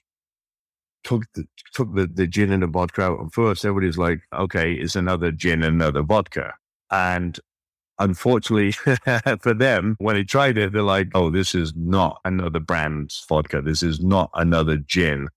took 1.02 1.25
the, 1.34 1.44
took 1.73 1.94
the, 1.94 2.06
the 2.06 2.26
gin 2.26 2.52
and 2.52 2.62
the 2.62 2.66
vodka 2.66 3.02
out 3.02 3.32
first, 3.32 3.64
everybody's 3.64 3.99
like, 3.99 4.20
okay, 4.32 4.75
it's 4.75 4.94
another 4.96 5.32
gin 5.32 5.62
and 5.62 5.75
another 5.75 6.02
vodka. 6.02 6.54
And 6.90 7.40
unfortunately 7.98 8.72
for 9.40 9.54
them, 9.54 9.96
when 9.98 10.16
they 10.16 10.24
tried 10.24 10.58
it, 10.58 10.72
they're 10.72 10.82
like, 10.82 11.08
oh, 11.14 11.30
this 11.30 11.54
is 11.54 11.72
not 11.76 12.20
another 12.24 12.60
brand's 12.60 13.24
vodka. 13.28 13.62
This 13.62 13.82
is 13.82 14.00
not 14.00 14.30
another 14.34 14.76
gin. 14.76 15.28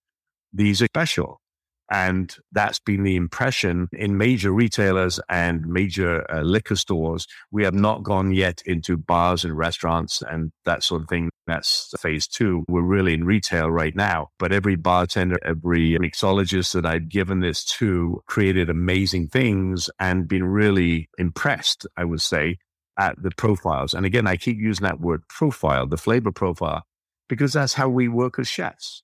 These 0.53 0.81
are 0.81 0.87
special. 0.87 1.41
And 1.89 2.35
that's 2.51 2.79
been 2.79 3.03
the 3.03 3.15
impression 3.15 3.87
in 3.93 4.17
major 4.17 4.51
retailers 4.51 5.19
and 5.29 5.65
major 5.65 6.29
uh, 6.31 6.41
liquor 6.41 6.75
stores. 6.75 7.27
We 7.51 7.63
have 7.63 7.73
not 7.73 8.03
gone 8.03 8.33
yet 8.33 8.61
into 8.65 8.97
bars 8.97 9.45
and 9.45 9.57
restaurants 9.57 10.21
and 10.21 10.51
that 10.65 10.83
sort 10.83 11.03
of 11.03 11.07
thing. 11.07 11.29
That's 11.45 11.93
phase 11.97 12.27
two. 12.27 12.65
We're 12.67 12.81
really 12.81 13.13
in 13.13 13.23
retail 13.23 13.71
right 13.71 13.95
now. 13.95 14.29
But 14.37 14.51
every 14.51 14.75
bartender, 14.75 15.37
every 15.45 15.97
mixologist 15.97 16.73
that 16.73 16.85
I've 16.85 17.07
given 17.07 17.39
this 17.39 17.63
to 17.77 18.21
created 18.27 18.69
amazing 18.69 19.29
things 19.29 19.89
and 19.97 20.27
been 20.27 20.43
really 20.43 21.09
impressed, 21.17 21.87
I 21.95 22.03
would 22.03 22.21
say, 22.21 22.57
at 22.99 23.21
the 23.21 23.31
profiles. 23.37 23.93
And 23.93 24.05
again, 24.05 24.27
I 24.27 24.35
keep 24.35 24.57
using 24.57 24.83
that 24.83 24.99
word 24.99 25.21
profile, 25.29 25.87
the 25.87 25.97
flavor 25.97 26.31
profile, 26.31 26.83
because 27.29 27.53
that's 27.53 27.75
how 27.75 27.87
we 27.87 28.07
work 28.07 28.39
as 28.39 28.47
chefs. 28.47 29.03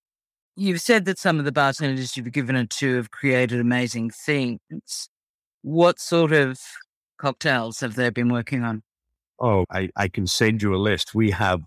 You've 0.56 0.82
said 0.82 1.06
that 1.06 1.18
some 1.18 1.39
of 1.39 1.46
the 1.46 1.52
bartenders 1.52 2.16
you've 2.16 2.32
given 2.32 2.56
it 2.56 2.70
to 2.72 2.96
have 2.98 3.10
created 3.10 3.60
amazing 3.60 4.12
things. 4.12 5.10
What 5.63 6.00
sort 6.00 6.32
of 6.32 6.60
cocktails 7.18 7.80
have 7.80 7.96
they 7.96 8.10
been 8.12 8.30
working 8.30 8.63
on? 8.63 8.84
Oh, 9.39 9.66
I, 9.72 9.89
I 9.96 10.10
can 10.10 10.28
send 10.28 10.62
you 10.62 10.76
a 10.76 10.78
list. 10.78 11.16
We 11.16 11.32
have 11.32 11.62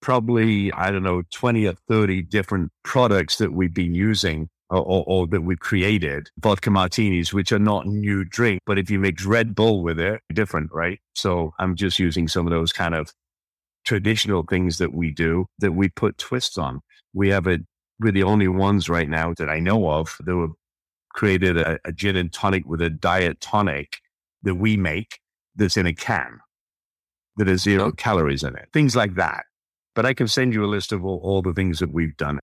probably, 0.00 0.72
I 0.72 0.90
don't 0.90 1.02
know, 1.02 1.22
20 1.32 1.66
or 1.66 1.74
30 1.88 2.22
different 2.22 2.72
products 2.82 3.36
that 3.38 3.52
we've 3.52 3.74
been 3.74 3.94
using 3.94 4.48
or, 4.70 4.78
or, 4.78 5.04
or, 5.06 5.26
that 5.26 5.42
we've 5.42 5.58
created. 5.58 6.30
Vodka 6.38 6.70
martinis, 6.70 7.32
which 7.34 7.52
are 7.52 7.58
not 7.58 7.86
new 7.86 8.24
drink, 8.24 8.60
but 8.66 8.78
if 8.78 8.90
you 8.90 8.98
mix 8.98 9.24
Red 9.24 9.54
Bull 9.54 9.82
with 9.82 10.00
it, 10.00 10.20
different, 10.32 10.70
right? 10.72 10.98
So 11.14 11.52
I'm 11.58 11.76
just 11.76 11.98
using 11.98 12.28
some 12.28 12.46
of 12.46 12.50
those 12.50 12.72
kind 12.72 12.94
of 12.94 13.12
traditional 13.84 14.42
things 14.42 14.78
that 14.78 14.94
we 14.94 15.10
do 15.10 15.46
that 15.58 15.72
we 15.72 15.90
put 15.90 16.16
twists 16.16 16.56
on. 16.56 16.80
We 17.12 17.28
have 17.28 17.46
a 17.46 17.58
we're 18.00 18.12
the 18.12 18.22
only 18.22 18.48
ones 18.48 18.88
right 18.88 19.08
now 19.08 19.34
that 19.38 19.48
I 19.48 19.60
know 19.60 19.88
of 19.90 20.16
that 20.24 20.34
have 20.34 20.50
created 21.10 21.56
a, 21.56 21.78
a 21.84 21.92
gin 21.92 22.16
and 22.16 22.32
tonic 22.32 22.66
with 22.66 22.82
a 22.82 22.90
diet 22.90 23.40
tonic 23.40 23.98
that 24.42 24.56
we 24.56 24.76
make 24.76 25.20
that's 25.56 25.76
in 25.76 25.86
a 25.86 25.94
can 25.94 26.40
that 27.36 27.46
has 27.46 27.62
zero 27.62 27.92
calories 27.92 28.42
in 28.42 28.56
it. 28.56 28.68
Things 28.72 28.94
like 28.94 29.14
that. 29.14 29.44
But 29.94 30.06
I 30.06 30.14
can 30.14 30.28
send 30.28 30.52
you 30.54 30.64
a 30.64 30.66
list 30.66 30.92
of 30.92 31.04
all, 31.04 31.20
all 31.22 31.42
the 31.42 31.52
things 31.52 31.78
that 31.78 31.92
we've 31.92 32.16
done. 32.16 32.40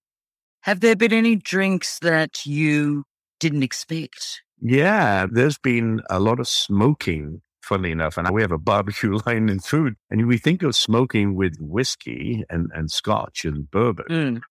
Have 0.61 0.79
there 0.79 0.95
been 0.95 1.13
any 1.13 1.35
drinks 1.35 1.99
that 1.99 2.45
you 2.45 3.03
didn't 3.39 3.63
expect? 3.63 4.41
Yeah, 4.61 5.25
there's 5.29 5.57
been 5.57 6.01
a 6.09 6.19
lot 6.19 6.39
of 6.39 6.47
smoking, 6.47 7.41
funnily 7.61 7.91
enough. 7.91 8.17
And 8.17 8.29
we 8.29 8.41
have 8.41 8.51
a 8.51 8.57
barbecue 8.57 9.17
line 9.25 9.49
in 9.49 9.59
food. 9.59 9.95
And 10.09 10.27
we 10.27 10.37
think 10.37 10.63
of 10.63 10.75
smoking 10.75 11.35
with 11.35 11.55
whiskey 11.59 12.43
and, 12.49 12.69
and 12.73 12.89
scotch 12.89 13.43
and 13.43 13.69
bourbon. 13.69 14.05
Mm 14.09 14.41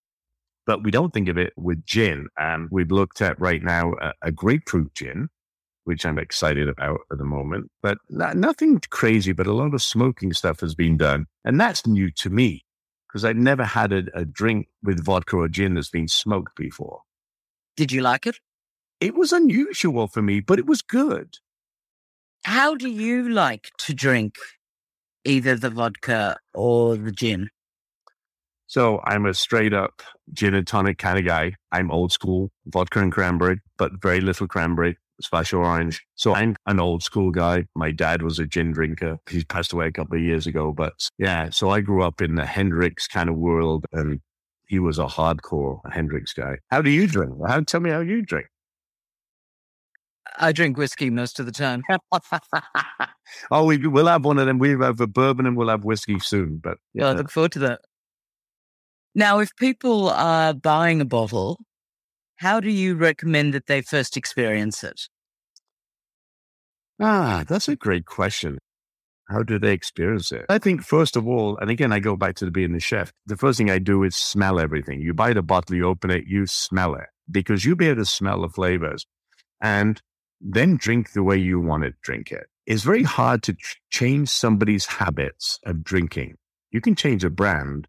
but 0.71 0.85
we 0.85 0.91
don't 0.91 1.13
think 1.13 1.27
of 1.27 1.37
it 1.37 1.51
with 1.57 1.85
gin. 1.85 2.27
And 2.37 2.69
we've 2.71 2.91
looked 2.91 3.21
at 3.21 3.37
right 3.41 3.61
now 3.61 3.91
a, 4.01 4.13
a 4.21 4.31
grapefruit 4.31 4.93
gin, 4.93 5.27
which 5.83 6.05
I'm 6.05 6.17
excited 6.17 6.69
about 6.69 7.01
at 7.11 7.17
the 7.17 7.25
moment, 7.25 7.69
but 7.83 7.97
not, 8.09 8.37
nothing 8.37 8.79
crazy, 8.89 9.33
but 9.33 9.47
a 9.47 9.53
lot 9.53 9.73
of 9.73 9.81
smoking 9.81 10.31
stuff 10.31 10.61
has 10.61 10.73
been 10.73 10.95
done. 10.95 11.25
And 11.43 11.59
that's 11.59 11.85
new 11.85 12.09
to 12.11 12.29
me 12.29 12.63
because 13.05 13.25
I've 13.25 13.35
never 13.35 13.65
had 13.65 13.91
a, 13.91 14.03
a 14.13 14.23
drink 14.23 14.69
with 14.81 15.03
vodka 15.03 15.35
or 15.35 15.49
gin 15.49 15.73
that's 15.73 15.89
been 15.89 16.07
smoked 16.07 16.55
before. 16.55 17.01
Did 17.75 17.91
you 17.91 17.99
like 17.99 18.25
it? 18.25 18.37
It 19.01 19.13
was 19.13 19.33
unusual 19.33 20.07
for 20.07 20.21
me, 20.21 20.39
but 20.39 20.57
it 20.57 20.67
was 20.67 20.81
good. 20.81 21.35
How 22.45 22.75
do 22.75 22.87
you 22.89 23.27
like 23.27 23.71
to 23.79 23.93
drink 23.93 24.35
either 25.25 25.57
the 25.57 25.69
vodka 25.69 26.37
or 26.53 26.95
the 26.95 27.11
gin? 27.11 27.49
So 28.71 29.01
I'm 29.03 29.25
a 29.25 29.33
straight 29.33 29.73
up 29.73 30.01
gin 30.31 30.53
and 30.53 30.65
tonic 30.65 30.97
kind 30.97 31.19
of 31.19 31.25
guy. 31.25 31.55
I'm 31.73 31.91
old 31.91 32.13
school, 32.13 32.51
vodka 32.67 33.01
and 33.01 33.11
cranberry, 33.11 33.59
but 33.77 34.01
very 34.01 34.21
little 34.21 34.47
cranberry, 34.47 34.97
special 35.19 35.59
orange. 35.59 36.01
So 36.15 36.33
I'm 36.33 36.55
an 36.67 36.79
old 36.79 37.03
school 37.03 37.31
guy. 37.31 37.65
My 37.75 37.91
dad 37.91 38.21
was 38.21 38.39
a 38.39 38.47
gin 38.47 38.71
drinker. 38.71 39.17
He 39.29 39.43
passed 39.43 39.73
away 39.73 39.87
a 39.87 39.91
couple 39.91 40.15
of 40.15 40.23
years 40.23 40.47
ago. 40.47 40.71
But 40.71 40.93
yeah, 41.17 41.49
so 41.49 41.69
I 41.69 41.81
grew 41.81 42.01
up 42.01 42.21
in 42.21 42.35
the 42.35 42.45
Hendrick's 42.45 43.09
kind 43.09 43.27
of 43.27 43.35
world 43.35 43.87
and 43.91 44.21
he 44.69 44.79
was 44.79 44.99
a 44.99 45.05
hardcore 45.05 45.81
Hendrick's 45.91 46.31
guy. 46.31 46.59
How 46.69 46.81
do 46.81 46.91
you 46.91 47.07
drink? 47.07 47.33
How, 47.45 47.59
tell 47.59 47.81
me 47.81 47.89
how 47.89 47.99
you 47.99 48.21
drink. 48.21 48.47
I 50.37 50.53
drink 50.53 50.77
whiskey 50.77 51.09
most 51.09 51.41
of 51.41 51.45
the 51.45 51.51
time. 51.51 51.83
oh, 53.51 53.65
we, 53.65 53.85
will 53.85 54.07
have 54.07 54.23
one 54.23 54.39
of 54.39 54.45
them. 54.47 54.59
We 54.59 54.79
have 54.79 55.01
a 55.01 55.07
bourbon 55.07 55.45
and 55.45 55.57
we'll 55.57 55.67
have 55.67 55.83
whiskey 55.83 56.19
soon. 56.19 56.61
But 56.63 56.77
yeah, 56.93 57.09
I 57.09 57.11
look 57.11 57.29
forward 57.29 57.51
to 57.51 57.59
that. 57.59 57.81
Now, 59.13 59.39
if 59.39 59.55
people 59.57 60.09
are 60.09 60.53
buying 60.53 61.01
a 61.01 61.05
bottle, 61.05 61.59
how 62.37 62.59
do 62.59 62.69
you 62.69 62.95
recommend 62.95 63.53
that 63.53 63.67
they 63.67 63.81
first 63.81 64.15
experience 64.15 64.83
it? 64.83 65.01
Ah, 66.99 67.43
that's 67.47 67.67
a 67.67 67.75
great 67.75 68.05
question. 68.05 68.57
How 69.29 69.43
do 69.43 69.57
they 69.57 69.73
experience 69.73 70.31
it? 70.31 70.45
I 70.49 70.57
think, 70.57 70.83
first 70.83 71.15
of 71.15 71.27
all, 71.27 71.57
and 71.57 71.69
again, 71.69 71.91
I 71.93 71.99
go 71.99 72.15
back 72.15 72.35
to 72.35 72.45
the 72.45 72.51
being 72.51 72.73
the 72.73 72.79
chef. 72.79 73.11
The 73.25 73.37
first 73.37 73.57
thing 73.57 73.69
I 73.69 73.79
do 73.79 74.03
is 74.03 74.15
smell 74.15 74.59
everything. 74.59 75.01
You 75.01 75.13
buy 75.13 75.33
the 75.33 75.41
bottle, 75.41 75.75
you 75.75 75.85
open 75.87 76.11
it, 76.11 76.25
you 76.27 76.45
smell 76.47 76.95
it 76.95 77.07
because 77.29 77.63
you'll 77.63 77.77
be 77.77 77.87
able 77.87 78.01
to 78.01 78.05
smell 78.05 78.41
the 78.41 78.49
flavors 78.49 79.05
and 79.61 80.01
then 80.41 80.75
drink 80.75 81.13
the 81.13 81.23
way 81.23 81.37
you 81.37 81.59
want 81.59 81.83
to 81.83 81.93
drink 82.01 82.31
it. 82.31 82.47
It's 82.65 82.83
very 82.83 83.03
hard 83.03 83.43
to 83.43 83.53
ch- 83.53 83.79
change 83.89 84.29
somebody's 84.29 84.85
habits 84.85 85.59
of 85.65 85.83
drinking. 85.83 86.35
You 86.71 86.81
can 86.81 86.95
change 86.95 87.23
a 87.23 87.29
brand, 87.29 87.87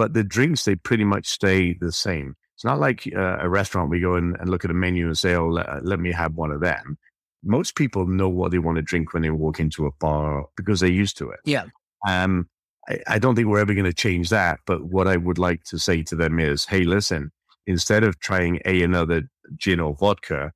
but 0.00 0.14
the 0.14 0.24
drinks 0.24 0.64
they 0.64 0.76
pretty 0.76 1.04
much 1.04 1.26
stay 1.26 1.74
the 1.74 1.92
same. 1.92 2.34
It's 2.56 2.64
not 2.64 2.80
like 2.80 3.06
uh, 3.14 3.36
a 3.38 3.50
restaurant 3.50 3.90
we 3.90 4.00
go 4.00 4.16
in 4.16 4.34
and 4.40 4.48
look 4.48 4.64
at 4.64 4.70
a 4.70 4.74
menu 4.74 5.04
and 5.04 5.18
say, 5.18 5.34
"Oh, 5.34 5.48
let, 5.48 5.68
uh, 5.68 5.80
let 5.82 6.00
me 6.00 6.10
have 6.10 6.36
one 6.36 6.50
of 6.50 6.62
them." 6.62 6.96
Most 7.44 7.74
people 7.74 8.06
know 8.06 8.26
what 8.26 8.50
they 8.50 8.58
want 8.58 8.76
to 8.76 8.82
drink 8.82 9.12
when 9.12 9.22
they 9.22 9.28
walk 9.28 9.60
into 9.60 9.84
a 9.84 9.90
bar 10.00 10.46
because 10.56 10.80
they're 10.80 10.88
used 10.88 11.18
to 11.18 11.28
it. 11.28 11.40
Yeah. 11.44 11.64
Um, 12.08 12.48
I, 12.88 13.00
I 13.08 13.18
don't 13.18 13.34
think 13.34 13.48
we're 13.48 13.58
ever 13.58 13.74
going 13.74 13.84
to 13.84 13.92
change 13.92 14.30
that. 14.30 14.60
But 14.66 14.84
what 14.84 15.06
I 15.06 15.18
would 15.18 15.36
like 15.36 15.64
to 15.64 15.78
say 15.78 16.02
to 16.04 16.16
them 16.16 16.40
is, 16.40 16.64
"Hey, 16.64 16.84
listen, 16.84 17.30
instead 17.66 18.02
of 18.02 18.18
trying 18.20 18.58
a 18.64 18.82
another 18.82 19.28
gin 19.58 19.80
or 19.80 19.94
vodka, 19.94 20.52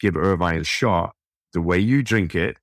give 0.00 0.16
Irvine 0.16 0.62
a 0.62 0.64
shot. 0.64 1.14
The 1.52 1.62
way 1.62 1.78
you 1.78 2.02
drink 2.02 2.34
it 2.34 2.56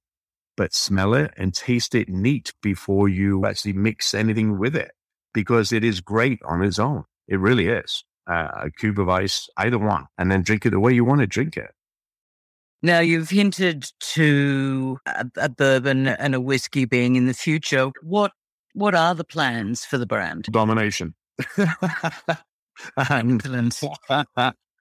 but 0.57 0.73
smell 0.73 1.13
it 1.13 1.33
and 1.37 1.53
taste 1.53 1.95
it 1.95 2.07
neat 2.07 2.53
before 2.61 3.09
you 3.09 3.45
actually 3.45 3.73
mix 3.73 4.13
anything 4.13 4.57
with 4.57 4.75
it 4.75 4.91
because 5.35 5.71
it 5.71 5.83
is 5.83 6.01
great 6.01 6.39
on 6.45 6.63
its 6.63 6.79
own. 6.79 7.03
It 7.27 7.39
really 7.39 7.67
is. 7.67 8.03
Uh, 8.25 8.47
a 8.63 8.71
cube 8.71 8.97
of 8.99 9.07
ice, 9.07 9.47
either 9.57 9.77
one, 9.77 10.05
and 10.17 10.31
then 10.31 10.41
drink 10.41 10.65
it 10.65 10.71
the 10.71 10.79
way 10.79 10.93
you 10.93 11.05
want 11.05 11.21
to 11.21 11.27
drink 11.27 11.57
it. 11.57 11.69
Now, 12.81 12.99
you've 12.99 13.29
hinted 13.29 13.85
to 14.13 14.97
a, 15.05 15.27
a, 15.37 15.49
bourbon 15.49 16.07
and 16.07 16.33
a 16.33 16.41
whiskey 16.41 16.85
being 16.85 17.15
in 17.15 17.27
the 17.27 17.33
future. 17.35 17.91
What 18.01 18.31
what 18.73 18.95
are 18.95 19.13
the 19.13 19.23
plans 19.23 19.85
for 19.85 19.99
the 19.99 20.07
brand? 20.07 20.45
Domination. 20.51 21.13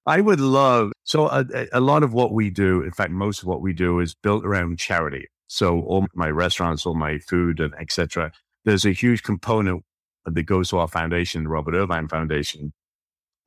I 0.06 0.20
would 0.20 0.40
love 0.40 0.92
so 1.04 1.28
a, 1.28 1.44
a, 1.72 1.80
lot 1.80 2.02
of 2.02 2.12
what 2.12 2.32
we 2.32 2.50
do, 2.50 2.82
in 2.82 2.92
fact, 2.92 3.10
most 3.10 3.42
of 3.42 3.48
what 3.48 3.60
we 3.60 3.72
do 3.72 4.00
is 4.00 4.14
built 4.14 4.44
around 4.44 4.78
charity. 4.78 5.28
So 5.46 5.80
all 5.80 6.06
my 6.14 6.28
restaurants, 6.28 6.84
all 6.86 6.94
my 6.94 7.18
food, 7.18 7.60
and 7.60 7.74
etc. 7.78 8.32
There's 8.64 8.84
a 8.84 8.92
huge 8.92 9.22
component 9.22 9.84
that 10.26 10.42
goes 10.44 10.70
to 10.70 10.78
our 10.78 10.88
foundation, 10.88 11.44
the 11.44 11.50
Robert 11.50 11.74
Irvine 11.74 12.08
Foundation, 12.08 12.72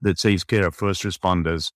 that 0.02 0.18
takes 0.18 0.44
care 0.44 0.68
of 0.68 0.76
first 0.76 1.04
responders 1.04 1.72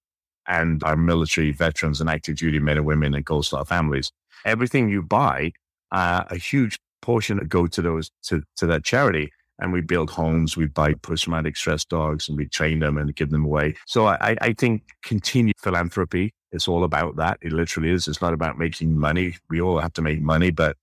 and 0.47 0.83
our 0.83 0.97
military 0.97 1.51
veterans 1.51 2.01
and 2.01 2.09
active 2.09 2.37
duty 2.37 2.59
men 2.59 2.77
and 2.77 2.85
women 2.85 3.13
and 3.13 3.25
Gold 3.25 3.45
Star 3.45 3.65
families. 3.65 4.11
Everything 4.45 4.89
you 4.89 5.01
buy, 5.01 5.51
uh, 5.91 6.23
a 6.29 6.37
huge 6.37 6.77
portion 7.01 7.37
go 7.47 7.67
to 7.67 7.81
those 7.81 8.11
to, 8.23 8.43
to 8.57 8.67
that 8.67 8.83
charity 8.83 9.31
and 9.59 9.71
we 9.71 9.81
build 9.81 10.09
homes. 10.09 10.57
We 10.57 10.65
buy 10.65 10.93
post 10.95 11.23
traumatic 11.23 11.55
stress 11.55 11.85
dogs 11.85 12.27
and 12.27 12.37
we 12.37 12.47
train 12.47 12.79
them 12.79 12.97
and 12.97 13.15
give 13.15 13.29
them 13.29 13.45
away. 13.45 13.75
So 13.85 14.07
I, 14.07 14.35
I 14.41 14.53
think 14.53 14.83
continued 15.03 15.55
philanthropy 15.59 16.33
is 16.51 16.67
all 16.67 16.83
about 16.83 17.15
that. 17.17 17.37
It 17.41 17.53
literally 17.53 17.91
is. 17.91 18.07
It's 18.07 18.21
not 18.21 18.33
about 18.33 18.57
making 18.57 18.97
money. 18.97 19.37
We 19.49 19.61
all 19.61 19.79
have 19.79 19.93
to 19.93 20.01
make 20.01 20.21
money, 20.21 20.49
but 20.49 20.75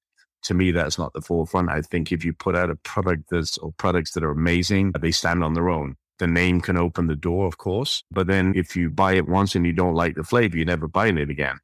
to 0.45 0.55
me, 0.55 0.71
that's 0.71 0.99
not 0.99 1.13
the 1.13 1.21
forefront. 1.21 1.71
I 1.71 1.83
think 1.83 2.13
if 2.13 2.25
you 2.25 2.33
put 2.33 2.57
out 2.57 2.71
a 2.71 2.77
product 2.77 3.31
that's 3.31 3.59
or 3.59 3.73
products 3.73 4.13
that 4.13 4.25
are 4.25 4.31
amazing, 4.31 4.93
they 5.01 5.11
stand 5.11 5.43
on 5.43 5.55
their 5.55 5.69
own. 5.69 5.97
The 6.19 6.27
name 6.27 6.61
can 6.61 6.77
open 6.77 7.07
the 7.07 7.17
door, 7.17 7.47
of 7.47 7.59
course, 7.59 8.03
but 8.11 8.27
then 8.27 8.53
if 8.57 8.75
you 8.75 8.91
buy 8.91 9.13
it 9.15 9.29
once 9.29 9.55
and 9.55 9.65
you 9.65 9.73
don't 9.73 9.95
like 9.95 10.17
the 10.17 10.25
flavor, 10.25 10.57
you're 10.57 10.67
never 10.67 10.89
buying 10.89 11.19
it 11.19 11.31
again. 11.31 11.59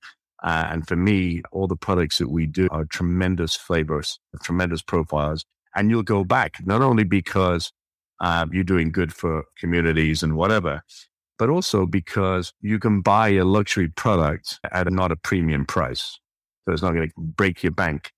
Uh, 0.45 0.69
and 0.71 0.87
for 0.87 0.97
me, 0.97 1.43
all 1.53 1.67
the 1.67 1.77
products 1.77 2.19
that 2.19 2.31
we 2.31 2.47
do 2.47 2.69
are 2.71 2.85
tremendous 2.85 3.57
flavors, 3.57 4.21
tremendous 4.43 4.83
profiles, 4.83 5.45
and 5.75 5.91
you'll 5.91 6.03
go 6.03 6.23
back 6.23 6.57
not 6.65 6.83
only 6.83 7.03
because 7.05 7.73
um, 8.21 8.51
you're 8.53 8.63
doing 8.63 8.93
good 8.93 9.13
for 9.13 9.45
communities 9.59 10.23
and 10.23 10.37
whatever, 10.37 10.83
but 11.39 11.49
also 11.49 11.87
because 11.87 12.53
you 12.61 12.79
can 12.79 13.01
buy 13.01 13.31
a 13.31 13.45
luxury 13.45 13.89
product 13.89 14.61
at 14.71 14.87
a, 14.87 14.91
not 14.91 15.11
a 15.11 15.17
premium 15.17 15.65
price. 15.65 16.21
So 16.65 16.73
it's 16.73 16.83
not 16.83 16.95
going 16.95 17.09
to 17.09 17.15
break 17.19 17.63
your 17.63 17.73
bank. 17.73 18.13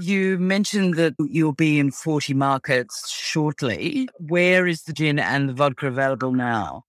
You 0.00 0.38
mentioned 0.38 0.94
that 0.94 1.14
you'll 1.18 1.52
be 1.52 1.78
in 1.78 1.90
40 1.90 2.34
markets 2.34 3.10
shortly. 3.10 4.08
Where 4.18 4.66
is 4.66 4.82
the 4.82 4.92
gin 4.92 5.18
and 5.18 5.48
the 5.48 5.52
vodka 5.52 5.86
available 5.88 6.32
now? 6.32 6.84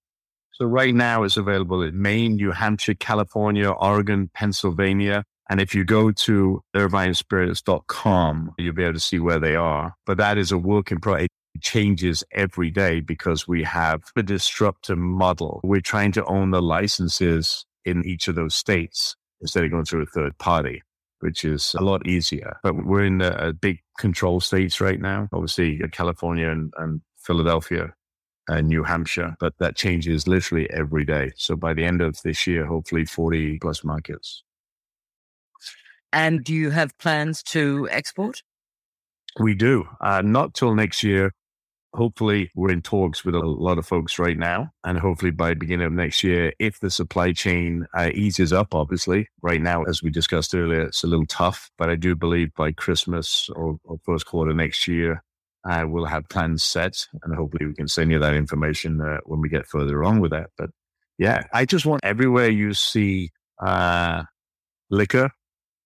So 0.53 0.65
right 0.65 0.93
now 0.93 1.23
it's 1.23 1.37
available 1.37 1.83
in 1.83 2.01
Maine, 2.01 2.35
New 2.35 2.51
Hampshire, 2.51 2.95
California, 2.95 3.69
Oregon, 3.69 4.31
Pennsylvania, 4.33 5.23
and 5.49 5.61
if 5.61 5.73
you 5.73 5.85
go 5.85 6.11
to 6.11 6.61
irvinespirits.com, 6.75 8.55
you'll 8.57 8.73
be 8.73 8.83
able 8.83 8.93
to 8.93 8.99
see 8.99 9.19
where 9.19 9.39
they 9.39 9.55
are. 9.55 9.93
But 10.05 10.17
that 10.17 10.37
is 10.37 10.51
a 10.51 10.57
work 10.57 10.91
in 10.91 10.99
progress. 10.99 11.27
It 11.55 11.61
changes 11.61 12.23
every 12.33 12.69
day 12.69 12.99
because 12.99 13.47
we 13.47 13.63
have 13.63 14.01
a 14.15 14.23
disruptive 14.23 14.97
model. 14.97 15.61
We're 15.63 15.81
trying 15.81 16.11
to 16.13 16.25
own 16.25 16.51
the 16.51 16.61
licenses 16.61 17.65
in 17.85 18.05
each 18.05 18.27
of 18.27 18.35
those 18.35 18.55
states 18.55 19.15
instead 19.39 19.63
of 19.63 19.71
going 19.71 19.85
through 19.85 20.03
a 20.03 20.07
third 20.07 20.37
party, 20.37 20.81
which 21.27 21.43
is 21.43 21.75
a 21.77 21.83
lot 21.83 22.07
easier. 22.07 22.57
But 22.63 22.85
we're 22.85 23.03
in 23.03 23.21
a, 23.21 23.51
big 23.51 23.79
control 23.99 24.39
states 24.39 24.79
right 24.79 25.01
now, 25.01 25.27
obviously 25.33 25.77
California 25.91 26.49
and, 26.49 26.71
and 26.77 27.01
Philadelphia 27.17 27.93
and 28.47 28.69
New 28.69 28.83
Hampshire, 28.83 29.35
but 29.41 29.53
that 29.59 29.75
changes 29.75 30.25
literally 30.25 30.69
every 30.71 31.03
day. 31.03 31.33
So 31.35 31.57
by 31.57 31.73
the 31.73 31.83
end 31.83 32.01
of 32.01 32.21
this 32.23 32.47
year, 32.47 32.65
hopefully 32.65 33.03
40 33.03 33.59
plus 33.59 33.83
markets. 33.83 34.43
And 36.13 36.45
do 36.45 36.53
you 36.53 36.69
have 36.69 36.97
plans 36.97 37.43
to 37.43 37.89
export? 37.91 38.41
We 39.37 39.53
do. 39.53 39.83
Uh, 39.99 40.21
not 40.21 40.53
till 40.53 40.75
next 40.75 41.03
year. 41.03 41.33
Hopefully, 41.97 42.51
we're 42.55 42.71
in 42.71 42.81
talks 42.81 43.25
with 43.25 43.35
a 43.35 43.39
lot 43.39 43.77
of 43.77 43.85
folks 43.85 44.19
right 44.19 44.37
now. 44.37 44.71
And 44.83 44.99
hopefully, 44.99 45.31
by 45.31 45.55
beginning 45.55 45.87
of 45.87 45.93
next 45.93 46.23
year, 46.23 46.53
if 46.59 46.79
the 46.79 46.91
supply 46.91 47.33
chain 47.33 47.87
uh, 47.97 48.11
eases 48.13 48.53
up, 48.53 48.75
obviously, 48.75 49.27
right 49.41 49.59
now, 49.59 49.83
as 49.83 50.03
we 50.03 50.11
discussed 50.11 50.53
earlier, 50.53 50.81
it's 50.81 51.03
a 51.03 51.07
little 51.07 51.25
tough. 51.25 51.71
But 51.77 51.89
I 51.89 51.95
do 51.95 52.15
believe 52.15 52.53
by 52.53 52.71
Christmas 52.71 53.49
or, 53.55 53.79
or 53.83 53.97
first 54.05 54.27
quarter 54.27 54.53
next 54.53 54.87
year, 54.87 55.23
uh, 55.67 55.85
we'll 55.87 56.05
have 56.05 56.29
plans 56.29 56.63
set. 56.63 57.07
And 57.23 57.35
hopefully, 57.35 57.65
we 57.65 57.73
can 57.73 57.87
send 57.87 58.11
you 58.11 58.19
that 58.19 58.35
information 58.35 59.01
uh, 59.01 59.17
when 59.25 59.41
we 59.41 59.49
get 59.49 59.65
further 59.65 60.03
on 60.03 60.21
with 60.21 60.31
that. 60.31 60.51
But 60.57 60.69
yeah, 61.17 61.43
I 61.51 61.65
just 61.65 61.85
want 61.85 62.05
everywhere 62.05 62.49
you 62.49 62.73
see 62.73 63.31
uh, 63.59 64.23
liquor 64.91 65.31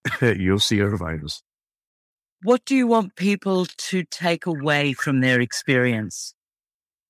you'll 0.21 0.59
see 0.59 0.81
Irvine's. 0.81 1.43
What 2.43 2.65
do 2.65 2.75
you 2.75 2.87
want 2.87 3.15
people 3.15 3.67
to 3.67 4.03
take 4.03 4.47
away 4.47 4.93
from 4.93 5.21
their 5.21 5.39
experience 5.39 6.33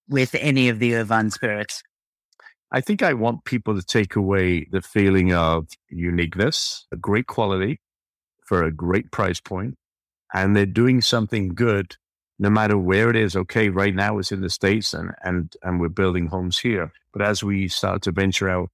with 0.09 0.35
any 0.35 0.67
of 0.67 0.79
the 0.79 0.95
Irvine 0.95 1.31
spirits? 1.31 1.83
I 2.69 2.81
think 2.81 3.01
I 3.01 3.13
want 3.13 3.45
people 3.45 3.79
to 3.79 3.85
take 3.85 4.17
away 4.17 4.65
the 4.65 4.81
feeling 4.81 5.33
of 5.33 5.67
uniqueness, 5.89 6.85
a 6.91 6.97
great 6.97 7.27
quality 7.27 7.79
for 8.45 8.63
a 8.63 8.73
great 8.73 9.11
price 9.11 9.39
point, 9.39 9.75
and 10.33 10.53
they're 10.53 10.65
doing 10.65 10.99
something 10.99 11.53
good 11.53 11.95
no 12.37 12.49
matter 12.49 12.77
where 12.77 13.09
it 13.09 13.15
is. 13.15 13.33
Okay, 13.35 13.69
right 13.69 13.95
now 13.95 14.17
it's 14.17 14.33
in 14.33 14.41
the 14.41 14.49
States 14.49 14.93
and, 14.93 15.11
and, 15.23 15.53
and 15.63 15.79
we're 15.79 15.87
building 15.87 16.27
homes 16.27 16.59
here. 16.59 16.91
But 17.13 17.21
as 17.21 17.41
we 17.41 17.69
start 17.69 18.01
to 18.01 18.11
venture 18.11 18.49
out 18.49 18.69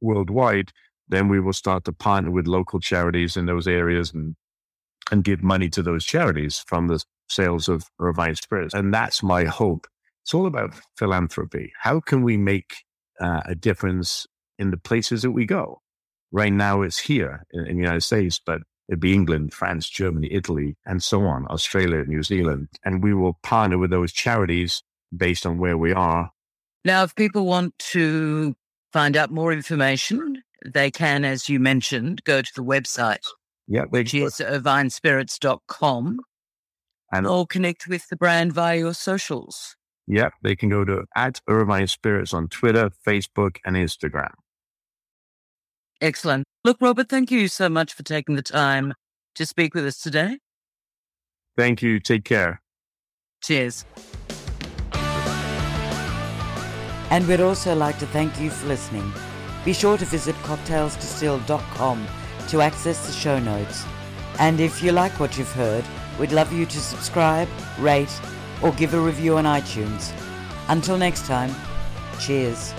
worldwide, 0.00 0.70
then 1.08 1.28
we 1.28 1.40
will 1.40 1.52
start 1.52 1.84
to 1.84 1.92
partner 1.92 2.30
with 2.30 2.46
local 2.46 2.78
charities 2.78 3.36
in 3.36 3.46
those 3.46 3.66
areas 3.66 4.12
and 4.12 4.36
and 5.10 5.24
give 5.24 5.42
money 5.42 5.68
to 5.70 5.82
those 5.82 6.04
charities 6.04 6.64
from 6.66 6.88
the 6.88 7.02
sales 7.28 7.68
of 7.68 7.84
Irvine 8.00 8.34
Spirits. 8.34 8.74
And 8.74 8.92
that's 8.92 9.22
my 9.22 9.44
hope. 9.44 9.86
It's 10.22 10.34
all 10.34 10.46
about 10.46 10.74
philanthropy. 10.96 11.72
How 11.80 12.00
can 12.00 12.22
we 12.22 12.36
make 12.36 12.84
uh, 13.20 13.42
a 13.44 13.54
difference 13.54 14.26
in 14.58 14.70
the 14.70 14.76
places 14.76 15.22
that 15.22 15.30
we 15.30 15.46
go? 15.46 15.80
Right 16.30 16.52
now, 16.52 16.82
it's 16.82 16.98
here 16.98 17.46
in, 17.52 17.66
in 17.66 17.76
the 17.76 17.82
United 17.82 18.02
States, 18.02 18.40
but 18.44 18.60
it'd 18.88 19.00
be 19.00 19.14
England, 19.14 19.54
France, 19.54 19.88
Germany, 19.88 20.28
Italy, 20.30 20.76
and 20.84 21.02
so 21.02 21.22
on, 21.24 21.46
Australia, 21.48 22.04
New 22.04 22.22
Zealand. 22.22 22.68
And 22.84 23.02
we 23.02 23.14
will 23.14 23.38
partner 23.42 23.78
with 23.78 23.90
those 23.90 24.12
charities 24.12 24.82
based 25.16 25.46
on 25.46 25.58
where 25.58 25.78
we 25.78 25.92
are. 25.92 26.30
Now, 26.84 27.02
if 27.02 27.14
people 27.14 27.46
want 27.46 27.78
to 27.92 28.54
find 28.92 29.16
out 29.16 29.30
more 29.30 29.52
information, 29.52 30.42
they 30.66 30.90
can, 30.90 31.24
as 31.24 31.48
you 31.48 31.60
mentioned, 31.60 32.22
go 32.24 32.42
to 32.42 32.52
the 32.54 32.64
website, 32.64 33.24
yeah, 33.68 33.84
which 33.90 34.14
is 34.14 34.40
irvinespirits.com, 34.40 36.20
and 37.12 37.26
or 37.26 37.46
connect 37.46 37.86
with 37.86 38.08
the 38.08 38.16
brand 38.16 38.52
via 38.52 38.78
your 38.78 38.94
socials. 38.94 39.76
Yeah, 40.06 40.30
they 40.42 40.56
can 40.56 40.70
go 40.70 40.84
to 40.84 41.04
at 41.14 41.40
Irvine 41.48 41.86
Spirits 41.86 42.32
on 42.32 42.48
Twitter, 42.48 42.90
Facebook, 43.06 43.56
and 43.64 43.76
Instagram. 43.76 44.32
Excellent. 46.00 46.44
Look, 46.64 46.78
Robert, 46.80 47.08
thank 47.08 47.30
you 47.30 47.48
so 47.48 47.68
much 47.68 47.92
for 47.92 48.02
taking 48.02 48.36
the 48.36 48.42
time 48.42 48.94
to 49.34 49.44
speak 49.44 49.74
with 49.74 49.84
us 49.86 49.98
today. 50.00 50.38
Thank 51.56 51.82
you. 51.82 52.00
Take 52.00 52.24
care. 52.24 52.62
Cheers. 53.42 53.84
And 57.10 57.26
we'd 57.26 57.40
also 57.40 57.74
like 57.74 57.98
to 57.98 58.06
thank 58.06 58.40
you 58.40 58.50
for 58.50 58.66
listening. 58.66 59.12
Be 59.64 59.72
sure 59.72 59.98
to 59.98 60.04
visit 60.04 60.34
cocktailsdistilled.com 60.36 62.06
to 62.48 62.60
access 62.60 63.06
the 63.06 63.12
show 63.12 63.38
notes. 63.38 63.84
And 64.38 64.60
if 64.60 64.82
you 64.82 64.92
like 64.92 65.18
what 65.20 65.36
you've 65.36 65.52
heard, 65.52 65.84
we'd 66.18 66.32
love 66.32 66.52
you 66.52 66.66
to 66.66 66.80
subscribe, 66.80 67.48
rate, 67.78 68.20
or 68.62 68.72
give 68.72 68.94
a 68.94 69.00
review 69.00 69.36
on 69.38 69.44
iTunes. 69.44 70.12
Until 70.68 70.98
next 70.98 71.26
time, 71.26 71.54
cheers. 72.18 72.72